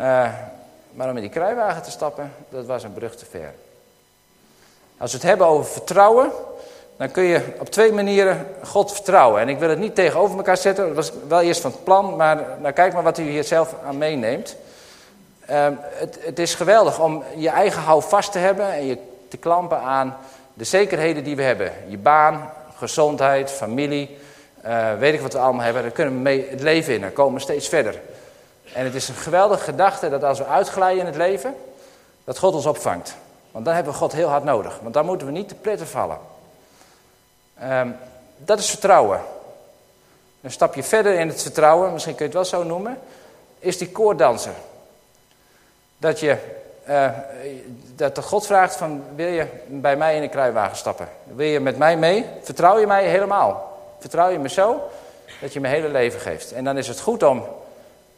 [0.00, 0.32] Uh,
[0.92, 3.54] maar om in die kruiwagen te stappen, dat was een brug te ver.
[4.98, 6.30] Als we het hebben over vertrouwen,
[6.96, 9.40] dan kun je op twee manieren God vertrouwen.
[9.40, 12.16] En ik wil het niet tegenover elkaar zetten, dat was wel eerst van het plan,
[12.16, 14.56] maar nou, kijk maar wat u hier zelf aan meeneemt.
[15.50, 19.80] Uh, het, het, is geweldig om je eigen houvast te hebben en je te klampen
[19.80, 20.16] aan
[20.54, 21.72] de zekerheden die we hebben.
[21.88, 24.18] Je baan, gezondheid, familie,
[24.66, 25.82] uh, weet ik wat we allemaal hebben.
[25.82, 28.00] Daar kunnen we mee het leven in, daar komen we steeds verder.
[28.72, 31.54] En het is een geweldige gedachte dat als we uitglijden in het leven,
[32.24, 33.16] dat God ons opvangt.
[33.50, 35.86] Want dan hebben we God heel hard nodig, want dan moeten we niet te pletten
[35.86, 36.18] vallen.
[37.62, 37.96] Um,
[38.36, 39.20] dat is vertrouwen.
[40.40, 42.98] Een stapje verder in het vertrouwen, misschien kun je het wel zo noemen,
[43.58, 44.54] is die koorddanser.
[45.98, 46.36] Dat je
[46.88, 47.10] uh,
[47.94, 51.08] dat de God vraagt van wil je bij mij in de kruiwagen stappen?
[51.24, 52.26] Wil je met mij mee?
[52.42, 53.78] Vertrouw je mij helemaal?
[53.98, 54.88] Vertrouw je me zo?
[55.40, 56.52] dat je mijn hele leven geeft.
[56.52, 57.44] En dan is het goed om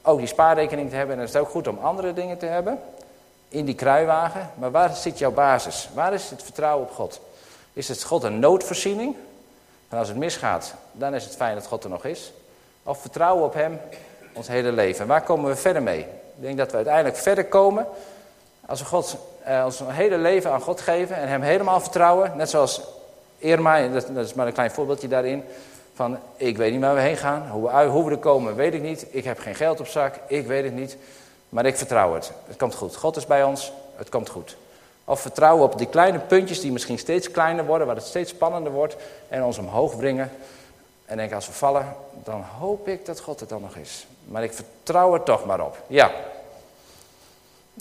[0.03, 1.13] ook die spaarrekening te hebben.
[1.15, 2.81] En dan is het ook goed om andere dingen te hebben.
[3.49, 4.51] In die kruiwagen.
[4.55, 5.89] Maar waar zit jouw basis?
[5.95, 7.21] Waar is het vertrouwen op God?
[7.73, 9.17] Is het God een noodvoorziening?
[9.89, 12.33] En als het misgaat, dan is het fijn dat God er nog is.
[12.83, 13.81] Of vertrouwen op Hem
[14.33, 15.01] ons hele leven.
[15.01, 16.01] En waar komen we verder mee?
[16.01, 17.87] Ik denk dat we uiteindelijk verder komen
[18.67, 22.33] als we God, eh, ons hele leven aan God geven en Hem helemaal vertrouwen.
[22.37, 22.81] Net zoals
[23.39, 25.45] Irma, dat, dat is maar een klein voorbeeldje daarin.
[25.95, 27.49] Van, ik weet niet waar we heen gaan.
[27.49, 29.07] Hoe we, hoe we er komen, weet ik niet.
[29.11, 30.15] Ik heb geen geld op zak.
[30.27, 30.97] Ik weet het niet.
[31.49, 32.33] Maar ik vertrouw het.
[32.47, 32.97] Het komt goed.
[32.97, 33.73] God is bij ons.
[33.97, 34.57] Het komt goed.
[35.09, 37.87] Of vertrouwen op die kleine puntjes die misschien steeds kleiner worden.
[37.87, 38.97] Waar het steeds spannender wordt.
[39.29, 40.31] En ons omhoog brengen.
[41.05, 41.95] En denk als we vallen,
[42.25, 44.07] dan hoop ik dat God het dan nog is.
[44.25, 45.83] Maar ik vertrouw er toch maar op.
[45.87, 46.11] Ja.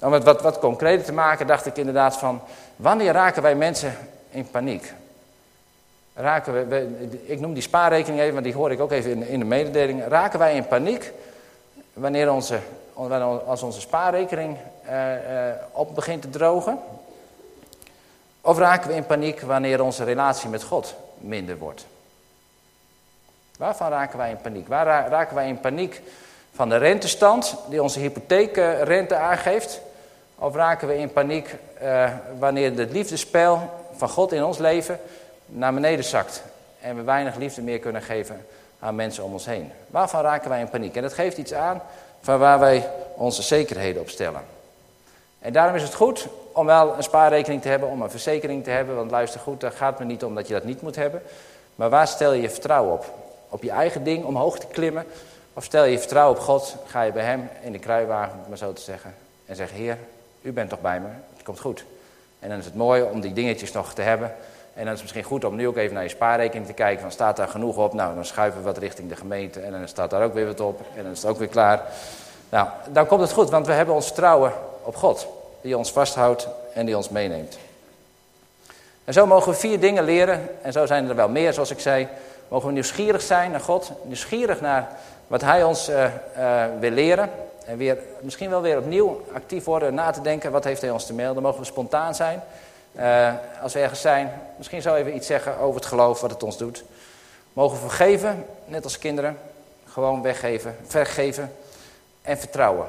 [0.02, 2.42] Om het wat, wat concreter te maken, dacht ik inderdaad van...
[2.76, 3.98] Wanneer raken wij mensen
[4.30, 4.94] in paniek?
[6.18, 6.88] raken we,
[7.26, 10.08] ik noem die spaarrekening even, want die hoor ik ook even in, in de mededeling.
[10.08, 11.12] Raken wij in paniek
[11.94, 12.60] wanneer onze,
[13.46, 16.80] als onze spaarrekening eh, eh, op begint te drogen?
[18.47, 21.86] Of raken we in paniek wanneer onze relatie met God minder wordt?
[23.57, 24.67] Waarvan raken wij in paniek?
[24.67, 26.01] Waar raken wij in paniek
[26.53, 29.81] van de rentestand die onze hypotheekrente aangeeft?
[30.36, 34.99] Of raken we in paniek uh, wanneer het liefdespel van God in ons leven
[35.45, 36.43] naar beneden zakt
[36.81, 38.45] en we weinig liefde meer kunnen geven
[38.79, 39.71] aan mensen om ons heen.
[39.88, 40.95] Waarvan raken wij in paniek?
[40.95, 41.81] En dat geeft iets aan
[42.21, 44.41] van waar wij onze zekerheden op stellen.
[45.39, 46.27] En daarom is het goed
[46.58, 48.96] om wel een spaarrekening te hebben, om een verzekering te hebben.
[48.96, 51.22] Want luister goed, daar gaat me niet om dat je dat niet moet hebben.
[51.76, 53.13] Maar waar stel je je vertrouwen op?
[53.50, 55.06] Op je eigen ding omhoog te klimmen?
[55.54, 58.39] Of stel je je vertrouwen op God, ga je bij hem in de kruiwagen, om
[58.39, 59.15] het maar zo te zeggen.
[59.46, 59.98] En zeg, Heer,
[60.41, 61.86] u bent toch bij me, het komt goed.
[62.39, 64.36] En dan is het mooi om die dingetjes nog te hebben
[64.78, 67.02] en dan is het misschien goed om nu ook even naar je spaarrekening te kijken.
[67.02, 67.93] Van staat daar genoeg op?
[67.93, 69.60] Nou, dan schuiven we wat richting de gemeente.
[69.60, 70.82] En dan staat daar ook weer wat op.
[70.96, 71.82] En dan is het ook weer klaar.
[72.50, 74.52] Nou, dan komt het goed, want we hebben ons vertrouwen
[74.84, 75.28] op God.
[75.67, 77.58] Die ons vasthoudt en die ons meeneemt.
[79.06, 80.49] En zo mogen we vier dingen leren.
[80.62, 82.08] En zo zijn er wel meer, zoals ik zei.
[82.47, 83.91] Mogen we nieuwsgierig zijn naar God.
[84.03, 84.89] Nieuwsgierig naar
[85.27, 86.06] wat Hij ons uh,
[86.38, 87.30] uh, wil leren.
[87.65, 90.51] En weer, misschien wel weer opnieuw actief worden, na te denken.
[90.51, 91.43] Wat heeft Hij ons te melden?
[91.43, 92.43] Mogen we spontaan zijn.
[92.99, 96.43] Uh, als we ergens zijn, misschien zou even iets zeggen over het geloof, wat het
[96.43, 96.84] ons doet.
[97.53, 99.38] Mogen we vergeven, net als kinderen.
[99.86, 101.53] Gewoon weggeven, vergeven
[102.21, 102.88] en vertrouwen.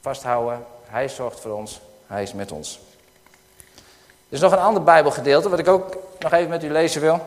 [0.00, 2.80] Vasthouden, hij zorgt voor ons, hij is met ons.
[4.28, 7.20] Er is nog een ander bijbelgedeelte wat ik ook nog even met u lezen wil.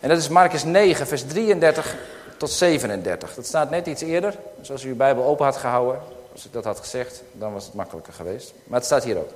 [0.00, 1.96] En dat is Marcus 9, vers 33
[2.36, 3.34] tot 37.
[3.34, 4.34] Dat staat net iets eerder.
[4.58, 6.00] Dus als u uw bijbel open had gehouden,
[6.32, 8.52] als ik dat had gezegd, dan was het makkelijker geweest.
[8.64, 9.30] Maar het staat hier ook.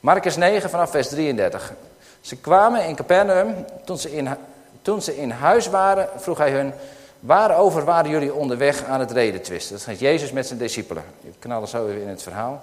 [0.00, 1.72] Marcus 9 vanaf vers 33.
[2.20, 3.64] Ze kwamen in Capernaum.
[3.84, 4.28] Toen ze in,
[4.82, 6.72] toen ze in huis waren, vroeg hij hun...
[7.20, 9.76] Waarover waren jullie onderweg aan het reden twisten?
[9.76, 11.04] Dat gaat Jezus met zijn discipelen.
[11.22, 12.62] Ik knallen zo even in het verhaal.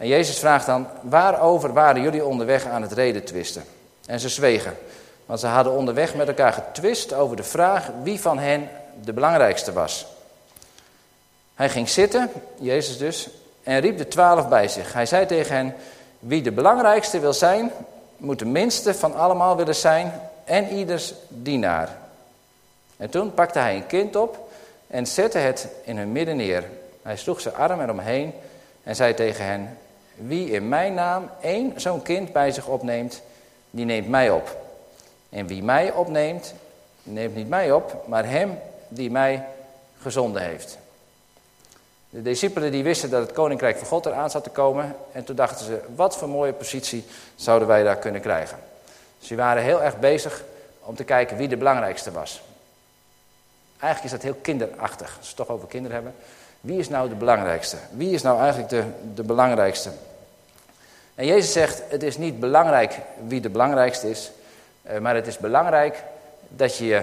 [0.00, 3.64] En Jezus vraagt dan, waarover waren jullie onderweg aan het reden twisten?
[4.06, 4.76] En ze zwegen,
[5.26, 8.68] want ze hadden onderweg met elkaar getwist over de vraag wie van hen
[9.04, 10.06] de belangrijkste was.
[11.54, 13.28] Hij ging zitten, Jezus dus,
[13.62, 14.92] en riep de twaalf bij zich.
[14.92, 15.74] Hij zei tegen hen,
[16.18, 17.70] wie de belangrijkste wil zijn,
[18.16, 20.12] moet de minste van allemaal willen zijn
[20.44, 21.96] en ieders dienaar.
[22.96, 24.50] En toen pakte hij een kind op
[24.86, 26.64] en zette het in hun midden neer.
[27.02, 28.32] Hij sloeg zijn arm eromheen
[28.82, 29.78] en zei tegen hen,
[30.26, 33.22] wie in mijn naam één zo'n kind bij zich opneemt,
[33.70, 34.56] die neemt mij op.
[35.28, 36.54] En wie mij opneemt,
[37.02, 39.46] neemt niet mij op, maar hem die mij
[40.00, 40.78] gezonden heeft.
[42.10, 44.96] De discipelen die wisten dat het koninkrijk van God eraan zat te komen.
[45.12, 47.04] En toen dachten ze, wat voor mooie positie
[47.34, 48.58] zouden wij daar kunnen krijgen.
[49.18, 50.44] Dus die waren heel erg bezig
[50.80, 52.42] om te kijken wie de belangrijkste was.
[53.78, 56.14] Eigenlijk is dat heel kinderachtig, als we het toch over kinderen hebben.
[56.60, 57.76] Wie is nou de belangrijkste?
[57.90, 59.90] Wie is nou eigenlijk de, de belangrijkste?
[61.20, 64.30] En Jezus zegt, het is niet belangrijk wie de belangrijkste is.
[64.82, 66.02] Eh, maar het is belangrijk
[66.48, 67.02] dat je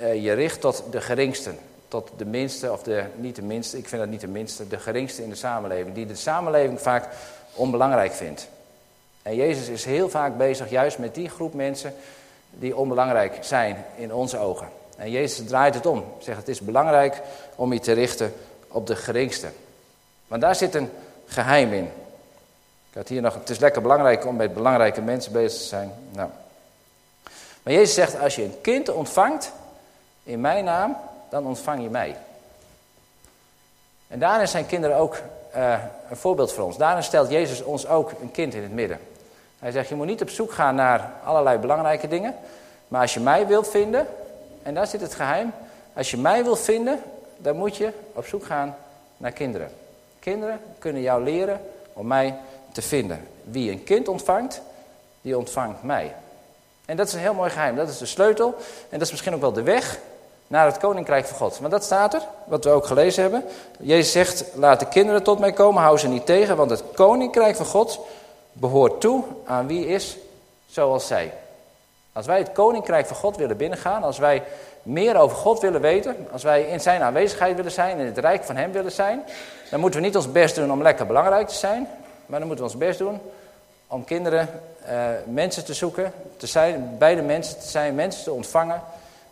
[0.00, 3.88] eh, je richt tot de geringsten tot de minste, of de, niet de minste, ik
[3.88, 7.08] vind dat niet de minste, de geringste in de samenleving, die de samenleving vaak
[7.54, 8.48] onbelangrijk vindt.
[9.22, 11.94] En Jezus is heel vaak bezig juist met die groep mensen
[12.50, 14.68] die onbelangrijk zijn in onze ogen.
[14.96, 16.04] En Jezus draait het om.
[16.18, 17.20] Zegt het is belangrijk
[17.54, 18.32] om je te richten
[18.68, 19.48] op de geringste.
[20.26, 20.90] Want daar zit een
[21.26, 21.88] geheim in.
[22.94, 25.92] Ik had hier nog, het is lekker belangrijk om met belangrijke mensen bezig te zijn.
[26.10, 26.28] Nou.
[27.62, 29.52] Maar Jezus zegt, als je een kind ontvangt
[30.22, 30.96] in mijn naam,
[31.28, 32.16] dan ontvang je mij.
[34.08, 35.16] En daarin zijn kinderen ook
[35.56, 35.78] uh,
[36.10, 36.76] een voorbeeld voor ons.
[36.76, 38.98] Daarin stelt Jezus ons ook een kind in het midden.
[39.58, 42.34] Hij zegt, je moet niet op zoek gaan naar allerlei belangrijke dingen.
[42.88, 44.06] Maar als je mij wilt vinden,
[44.62, 45.52] en daar zit het geheim,
[45.92, 47.02] Als je mij wil vinden,
[47.36, 48.76] dan moet je op zoek gaan
[49.16, 49.70] naar kinderen.
[50.18, 51.60] Kinderen kunnen jou leren
[51.92, 52.38] om mij
[52.74, 53.28] te vinden.
[53.42, 54.60] Wie een kind ontvangt,
[55.20, 56.14] die ontvangt mij.
[56.84, 57.76] En dat is een heel mooi geheim.
[57.76, 58.54] Dat is de sleutel.
[58.88, 59.98] En dat is misschien ook wel de weg
[60.46, 61.60] naar het koninkrijk van God.
[61.60, 63.44] Maar dat staat er, wat we ook gelezen hebben.
[63.78, 66.56] Jezus zegt, laat de kinderen tot mij komen, hou ze niet tegen.
[66.56, 68.00] Want het koninkrijk van God
[68.52, 70.16] behoort toe aan wie is
[70.66, 71.32] zoals zij.
[72.12, 74.42] Als wij het koninkrijk van God willen binnengaan, als wij
[74.82, 78.44] meer over God willen weten, als wij in zijn aanwezigheid willen zijn, in het rijk
[78.44, 79.22] van hem willen zijn,
[79.70, 81.88] dan moeten we niet ons best doen om lekker belangrijk te zijn,
[82.26, 83.20] maar dan moeten we ons best doen
[83.86, 84.48] om kinderen,
[84.88, 88.82] uh, mensen te zoeken, te zijn, bij de mensen te zijn, mensen te ontvangen,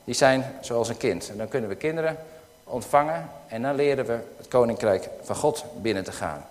[0.05, 1.31] die zijn zoals een kind.
[1.31, 2.17] En dan kunnen we kinderen
[2.65, 6.45] ontvangen en dan leren we het koninkrijk van God binnen te gaan.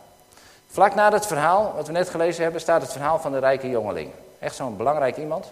[0.68, 3.70] Vlak na het verhaal, wat we net gelezen hebben, staat het verhaal van de rijke
[3.70, 4.10] jongeling.
[4.40, 5.52] Echt zo'n belangrijk iemand.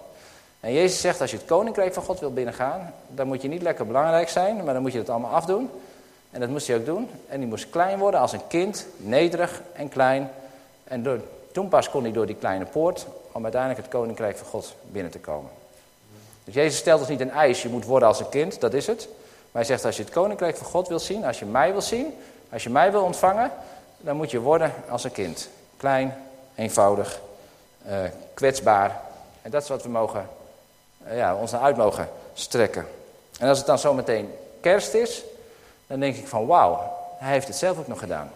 [0.59, 3.61] En Jezus zegt, als je het koninkrijk van God wil binnengaan, dan moet je niet
[3.61, 5.69] lekker belangrijk zijn, maar dan moet je het allemaal afdoen.
[6.31, 7.09] En dat moest hij ook doen.
[7.27, 10.29] En die moest klein worden als een kind, nederig en klein.
[10.89, 14.75] En toen pas kon hij door die kleine poort om uiteindelijk het koninkrijk van God
[14.91, 15.51] binnen te komen.
[16.43, 18.87] Dus Jezus stelt ons niet een eis, je moet worden als een kind, dat is
[18.87, 19.07] het.
[19.51, 21.81] Maar hij zegt, als je het koninkrijk van God wil zien, als je mij wil
[21.81, 22.17] zien,
[22.51, 23.51] als je mij wil ontvangen,
[23.97, 25.49] dan moet je worden als een kind.
[25.77, 26.15] Klein,
[26.55, 27.21] eenvoudig,
[27.87, 27.97] uh,
[28.33, 29.01] kwetsbaar.
[29.41, 30.29] En dat is wat we mogen,
[31.07, 32.85] uh, ja, ons naar uit mogen strekken.
[33.39, 35.23] En als het dan zometeen kerst is,
[35.87, 38.31] dan denk ik van wauw, hij heeft het zelf ook nog gedaan.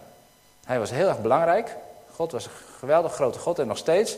[0.65, 1.75] Hij was heel erg belangrijk.
[2.15, 4.17] God was een geweldig grote God en nog steeds.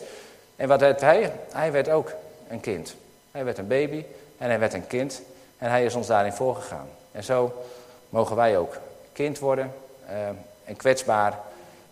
[0.55, 1.31] En wat werd hij?
[1.51, 2.11] Hij werd ook
[2.47, 2.95] een kind.
[3.31, 4.05] Hij werd een baby
[4.37, 5.21] en hij werd een kind.
[5.57, 6.87] En hij is ons daarin voorgegaan.
[7.11, 7.53] En zo
[8.09, 8.77] mogen wij ook
[9.13, 9.73] kind worden
[10.09, 10.27] uh,
[10.63, 11.39] en kwetsbaar.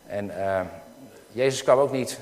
[0.07, 0.61] En uh,
[1.31, 2.17] Jezus kwam ook niet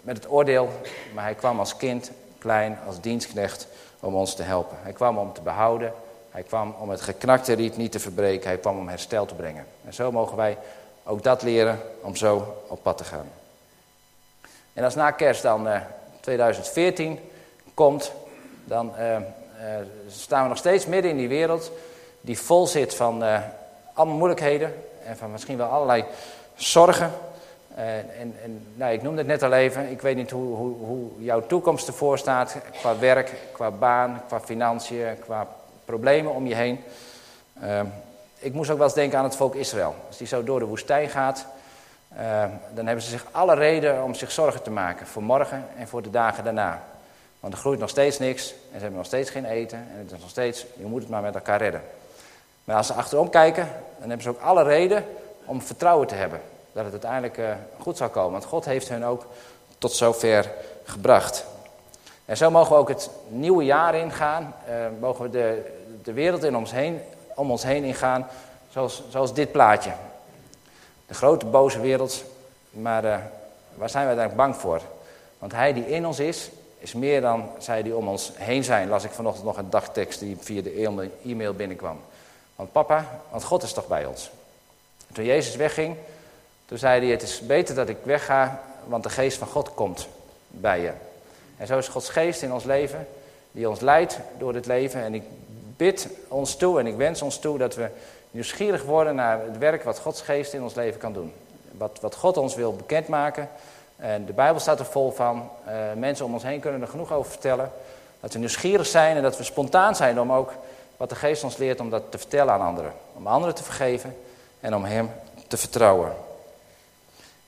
[0.00, 0.68] met het oordeel,
[1.14, 3.66] maar hij kwam als kind, klein, als dienstknecht
[4.00, 4.76] om ons te helpen.
[4.82, 5.92] Hij kwam om te behouden.
[6.30, 8.48] Hij kwam om het geknakte riet niet te verbreken.
[8.48, 9.66] Hij kwam om herstel te brengen.
[9.84, 10.58] En zo mogen wij
[11.04, 13.28] ook dat leren om zo op pad te gaan.
[14.72, 15.80] En als na kerst dan uh,
[16.20, 17.18] 2014
[17.74, 18.12] komt,
[18.64, 19.18] dan uh, uh,
[20.08, 21.70] staan we nog steeds midden in die wereld
[22.20, 23.22] die vol zit van
[23.92, 26.04] allemaal moeilijkheden en van misschien wel allerlei
[26.54, 27.12] zorgen.
[27.74, 31.10] en, en nou, ik noemde het net al even, ik weet niet hoe, hoe, hoe
[31.18, 35.46] jouw toekomst ervoor staat qua werk, qua baan, qua financiën, qua
[35.84, 36.80] problemen om je heen.
[38.42, 39.94] Ik moest ook wel eens denken aan het volk Israël.
[40.06, 41.46] Als die zo door de woestijn gaat,
[42.12, 45.88] uh, dan hebben ze zich alle reden om zich zorgen te maken voor morgen en
[45.88, 46.82] voor de dagen daarna.
[47.40, 50.12] Want er groeit nog steeds niks en ze hebben nog steeds geen eten en het
[50.12, 51.82] is nog steeds, je moet het maar met elkaar redden.
[52.64, 55.04] Maar als ze achterom kijken, dan hebben ze ook alle reden
[55.44, 56.40] om vertrouwen te hebben.
[56.72, 58.32] Dat het uiteindelijk uh, goed zal komen.
[58.32, 59.26] Want God heeft hen ook
[59.78, 60.50] tot zover
[60.84, 61.44] gebracht.
[62.24, 64.54] En zo mogen we ook het nieuwe jaar ingaan.
[64.68, 67.00] Uh, mogen we de, de wereld in ons heen,
[67.34, 68.26] om ons heen ingaan.
[68.70, 69.92] Zoals, zoals dit plaatje.
[71.06, 72.24] De grote boze wereld.
[72.70, 73.16] Maar uh,
[73.74, 74.80] waar zijn wij eigenlijk bang voor?
[75.38, 78.88] Want hij die in ons is, is meer dan zij die om ons heen zijn.
[78.88, 82.00] Las ik vanochtend nog een dagtekst die via de e-mail binnenkwam.
[82.56, 84.30] Want papa, want God is toch bij ons.
[85.12, 85.96] Toen Jezus wegging,
[86.66, 90.08] toen zei hij, het is beter dat ik wegga, want de geest van God komt
[90.48, 90.92] bij je.
[91.56, 93.08] En zo is Gods geest in ons leven,
[93.50, 95.00] die ons leidt door dit leven.
[95.00, 95.22] En ik
[95.76, 97.88] bid ons toe en ik wens ons toe dat we
[98.30, 101.32] nieuwsgierig worden naar het werk wat Gods geest in ons leven kan doen.
[101.70, 103.48] Wat, wat God ons wil bekendmaken.
[103.96, 105.50] En de Bijbel staat er vol van.
[105.68, 107.70] Uh, mensen om ons heen kunnen er genoeg over vertellen.
[108.20, 110.52] Dat we nieuwsgierig zijn en dat we spontaan zijn om ook
[110.96, 112.92] wat de geest ons leert om dat te vertellen aan anderen.
[113.12, 114.16] Om anderen te vergeven
[114.60, 115.10] en om hem
[115.48, 116.08] te vertrouwen.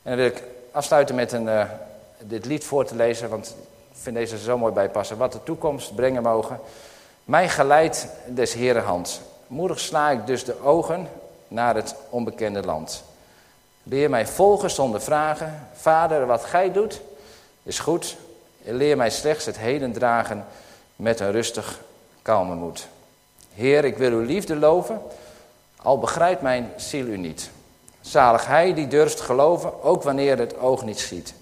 [0.03, 1.65] En dan wil ik afsluiten met een, uh,
[2.19, 3.57] dit lied voor te lezen, want
[3.93, 5.17] ik vind deze zo mooi bijpassen.
[5.17, 6.61] Wat de toekomst brengen mogen.
[7.25, 9.21] Mij geleidt des Heeren hand.
[9.47, 11.09] Moedig sla ik dus de ogen
[11.49, 13.05] naar het onbekende land.
[13.83, 15.69] Leer mij volgen zonder vragen.
[15.75, 17.01] Vader, wat gij doet,
[17.63, 18.17] is goed.
[18.63, 20.45] Leer mij slechts het heden dragen
[20.97, 21.81] met een rustig,
[22.23, 22.87] kalme moed.
[23.55, 25.03] Heer, ik wil uw liefde loven,
[25.77, 27.51] al begrijpt mijn ziel u niet.
[28.01, 31.35] Zalig hij die durft geloven, ook wanneer het oog niet ziet.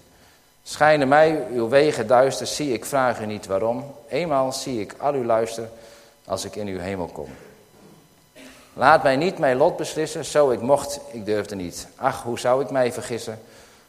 [0.63, 3.95] Schijnen mij uw wegen duister, zie ik vraag u niet waarom.
[4.07, 5.69] Eenmaal zie ik al uw luister
[6.25, 7.29] als ik in uw hemel kom.
[8.73, 11.87] Laat mij niet mijn lot beslissen, zo ik mocht, ik durfde niet.
[11.95, 13.39] Ach, hoe zou ik mij vergissen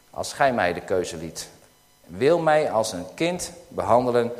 [0.09, 1.49] als gij mij de keuze liet.
[2.05, 4.31] Wil mij als een kind behandelen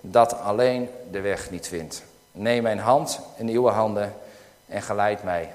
[0.00, 2.02] dat alleen de weg niet vindt.
[2.32, 4.14] Neem mijn hand in uw handen
[4.66, 5.54] en geleid mij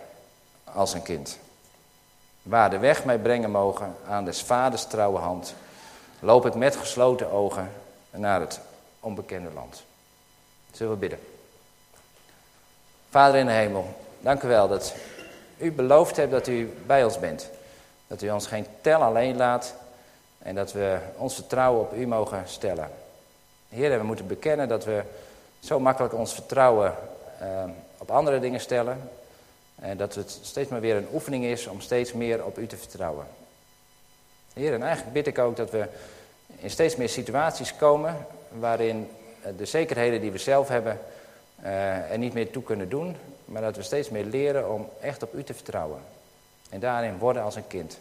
[0.64, 1.38] als een kind.
[2.42, 5.54] Waar de weg mij brengen mogen aan des vaders trouwe hand,
[6.26, 7.72] loop ik met gesloten ogen
[8.12, 8.60] naar het
[9.00, 9.84] onbekende land.
[10.72, 11.20] Zullen we bidden.
[13.10, 14.96] Vader in de hemel, dank u wel dat
[15.58, 17.50] u beloofd hebt dat u bij ons bent.
[18.08, 19.76] Dat u ons geen tel alleen laat
[20.38, 22.90] en dat we ons vertrouwen op u mogen stellen.
[23.70, 25.04] Heer, we moeten bekennen dat we
[25.60, 26.96] zo makkelijk ons vertrouwen
[27.42, 27.64] uh,
[27.98, 29.10] op andere dingen stellen.
[29.76, 32.78] En dat het steeds maar weer een oefening is om steeds meer op u te
[32.78, 33.26] vertrouwen.
[34.54, 35.88] Heer, en eigenlijk bid ik ook dat we
[36.60, 39.10] in steeds meer situaties komen waarin
[39.58, 41.00] de zekerheden die we zelf hebben
[41.64, 43.16] uh, er niet meer toe kunnen doen,
[43.46, 46.00] maar dat we steeds meer leren om echt op u te vertrouwen.
[46.70, 48.00] En daarin worden als een kind.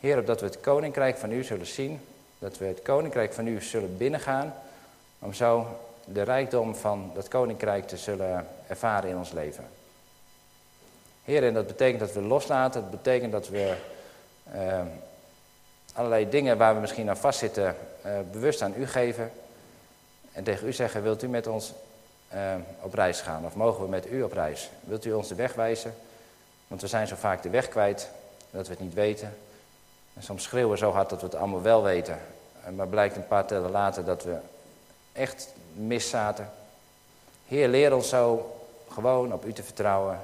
[0.00, 2.00] Heer, opdat we het koninkrijk van u zullen zien,
[2.38, 4.54] dat we het koninkrijk van u zullen binnengaan,
[5.18, 5.66] om zo
[6.04, 9.64] de rijkdom van dat koninkrijk te zullen ervaren in ons leven.
[11.24, 13.74] Heer, en dat betekent dat we loslaten, dat betekent dat we
[14.54, 14.80] uh,
[16.00, 17.76] allerlei dingen waar we misschien aan vastzitten,
[18.06, 19.32] uh, bewust aan u geven.
[20.32, 21.72] En tegen u zeggen, wilt u met ons
[22.34, 23.44] uh, op reis gaan?
[23.44, 24.70] Of mogen we met u op reis?
[24.80, 25.94] Wilt u ons de weg wijzen?
[26.68, 28.10] Want we zijn zo vaak de weg kwijt,
[28.50, 29.36] dat we het niet weten.
[30.14, 32.18] En soms schreeuwen we zo hard dat we het allemaal wel weten.
[32.74, 34.36] Maar blijkt een paar tellen later dat we
[35.12, 36.50] echt mis zaten.
[37.46, 38.56] Heer, leer ons zo
[38.88, 40.20] gewoon op u te vertrouwen,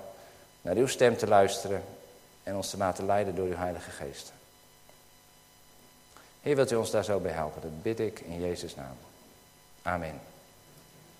[0.60, 1.82] naar uw stem te luisteren
[2.42, 4.32] en ons te laten leiden door uw Heilige Geest.
[6.46, 7.62] Heer, wilt u ons daar zo bij helpen?
[7.62, 8.96] Dat bid ik in Jezus' naam.
[9.82, 10.20] Amen.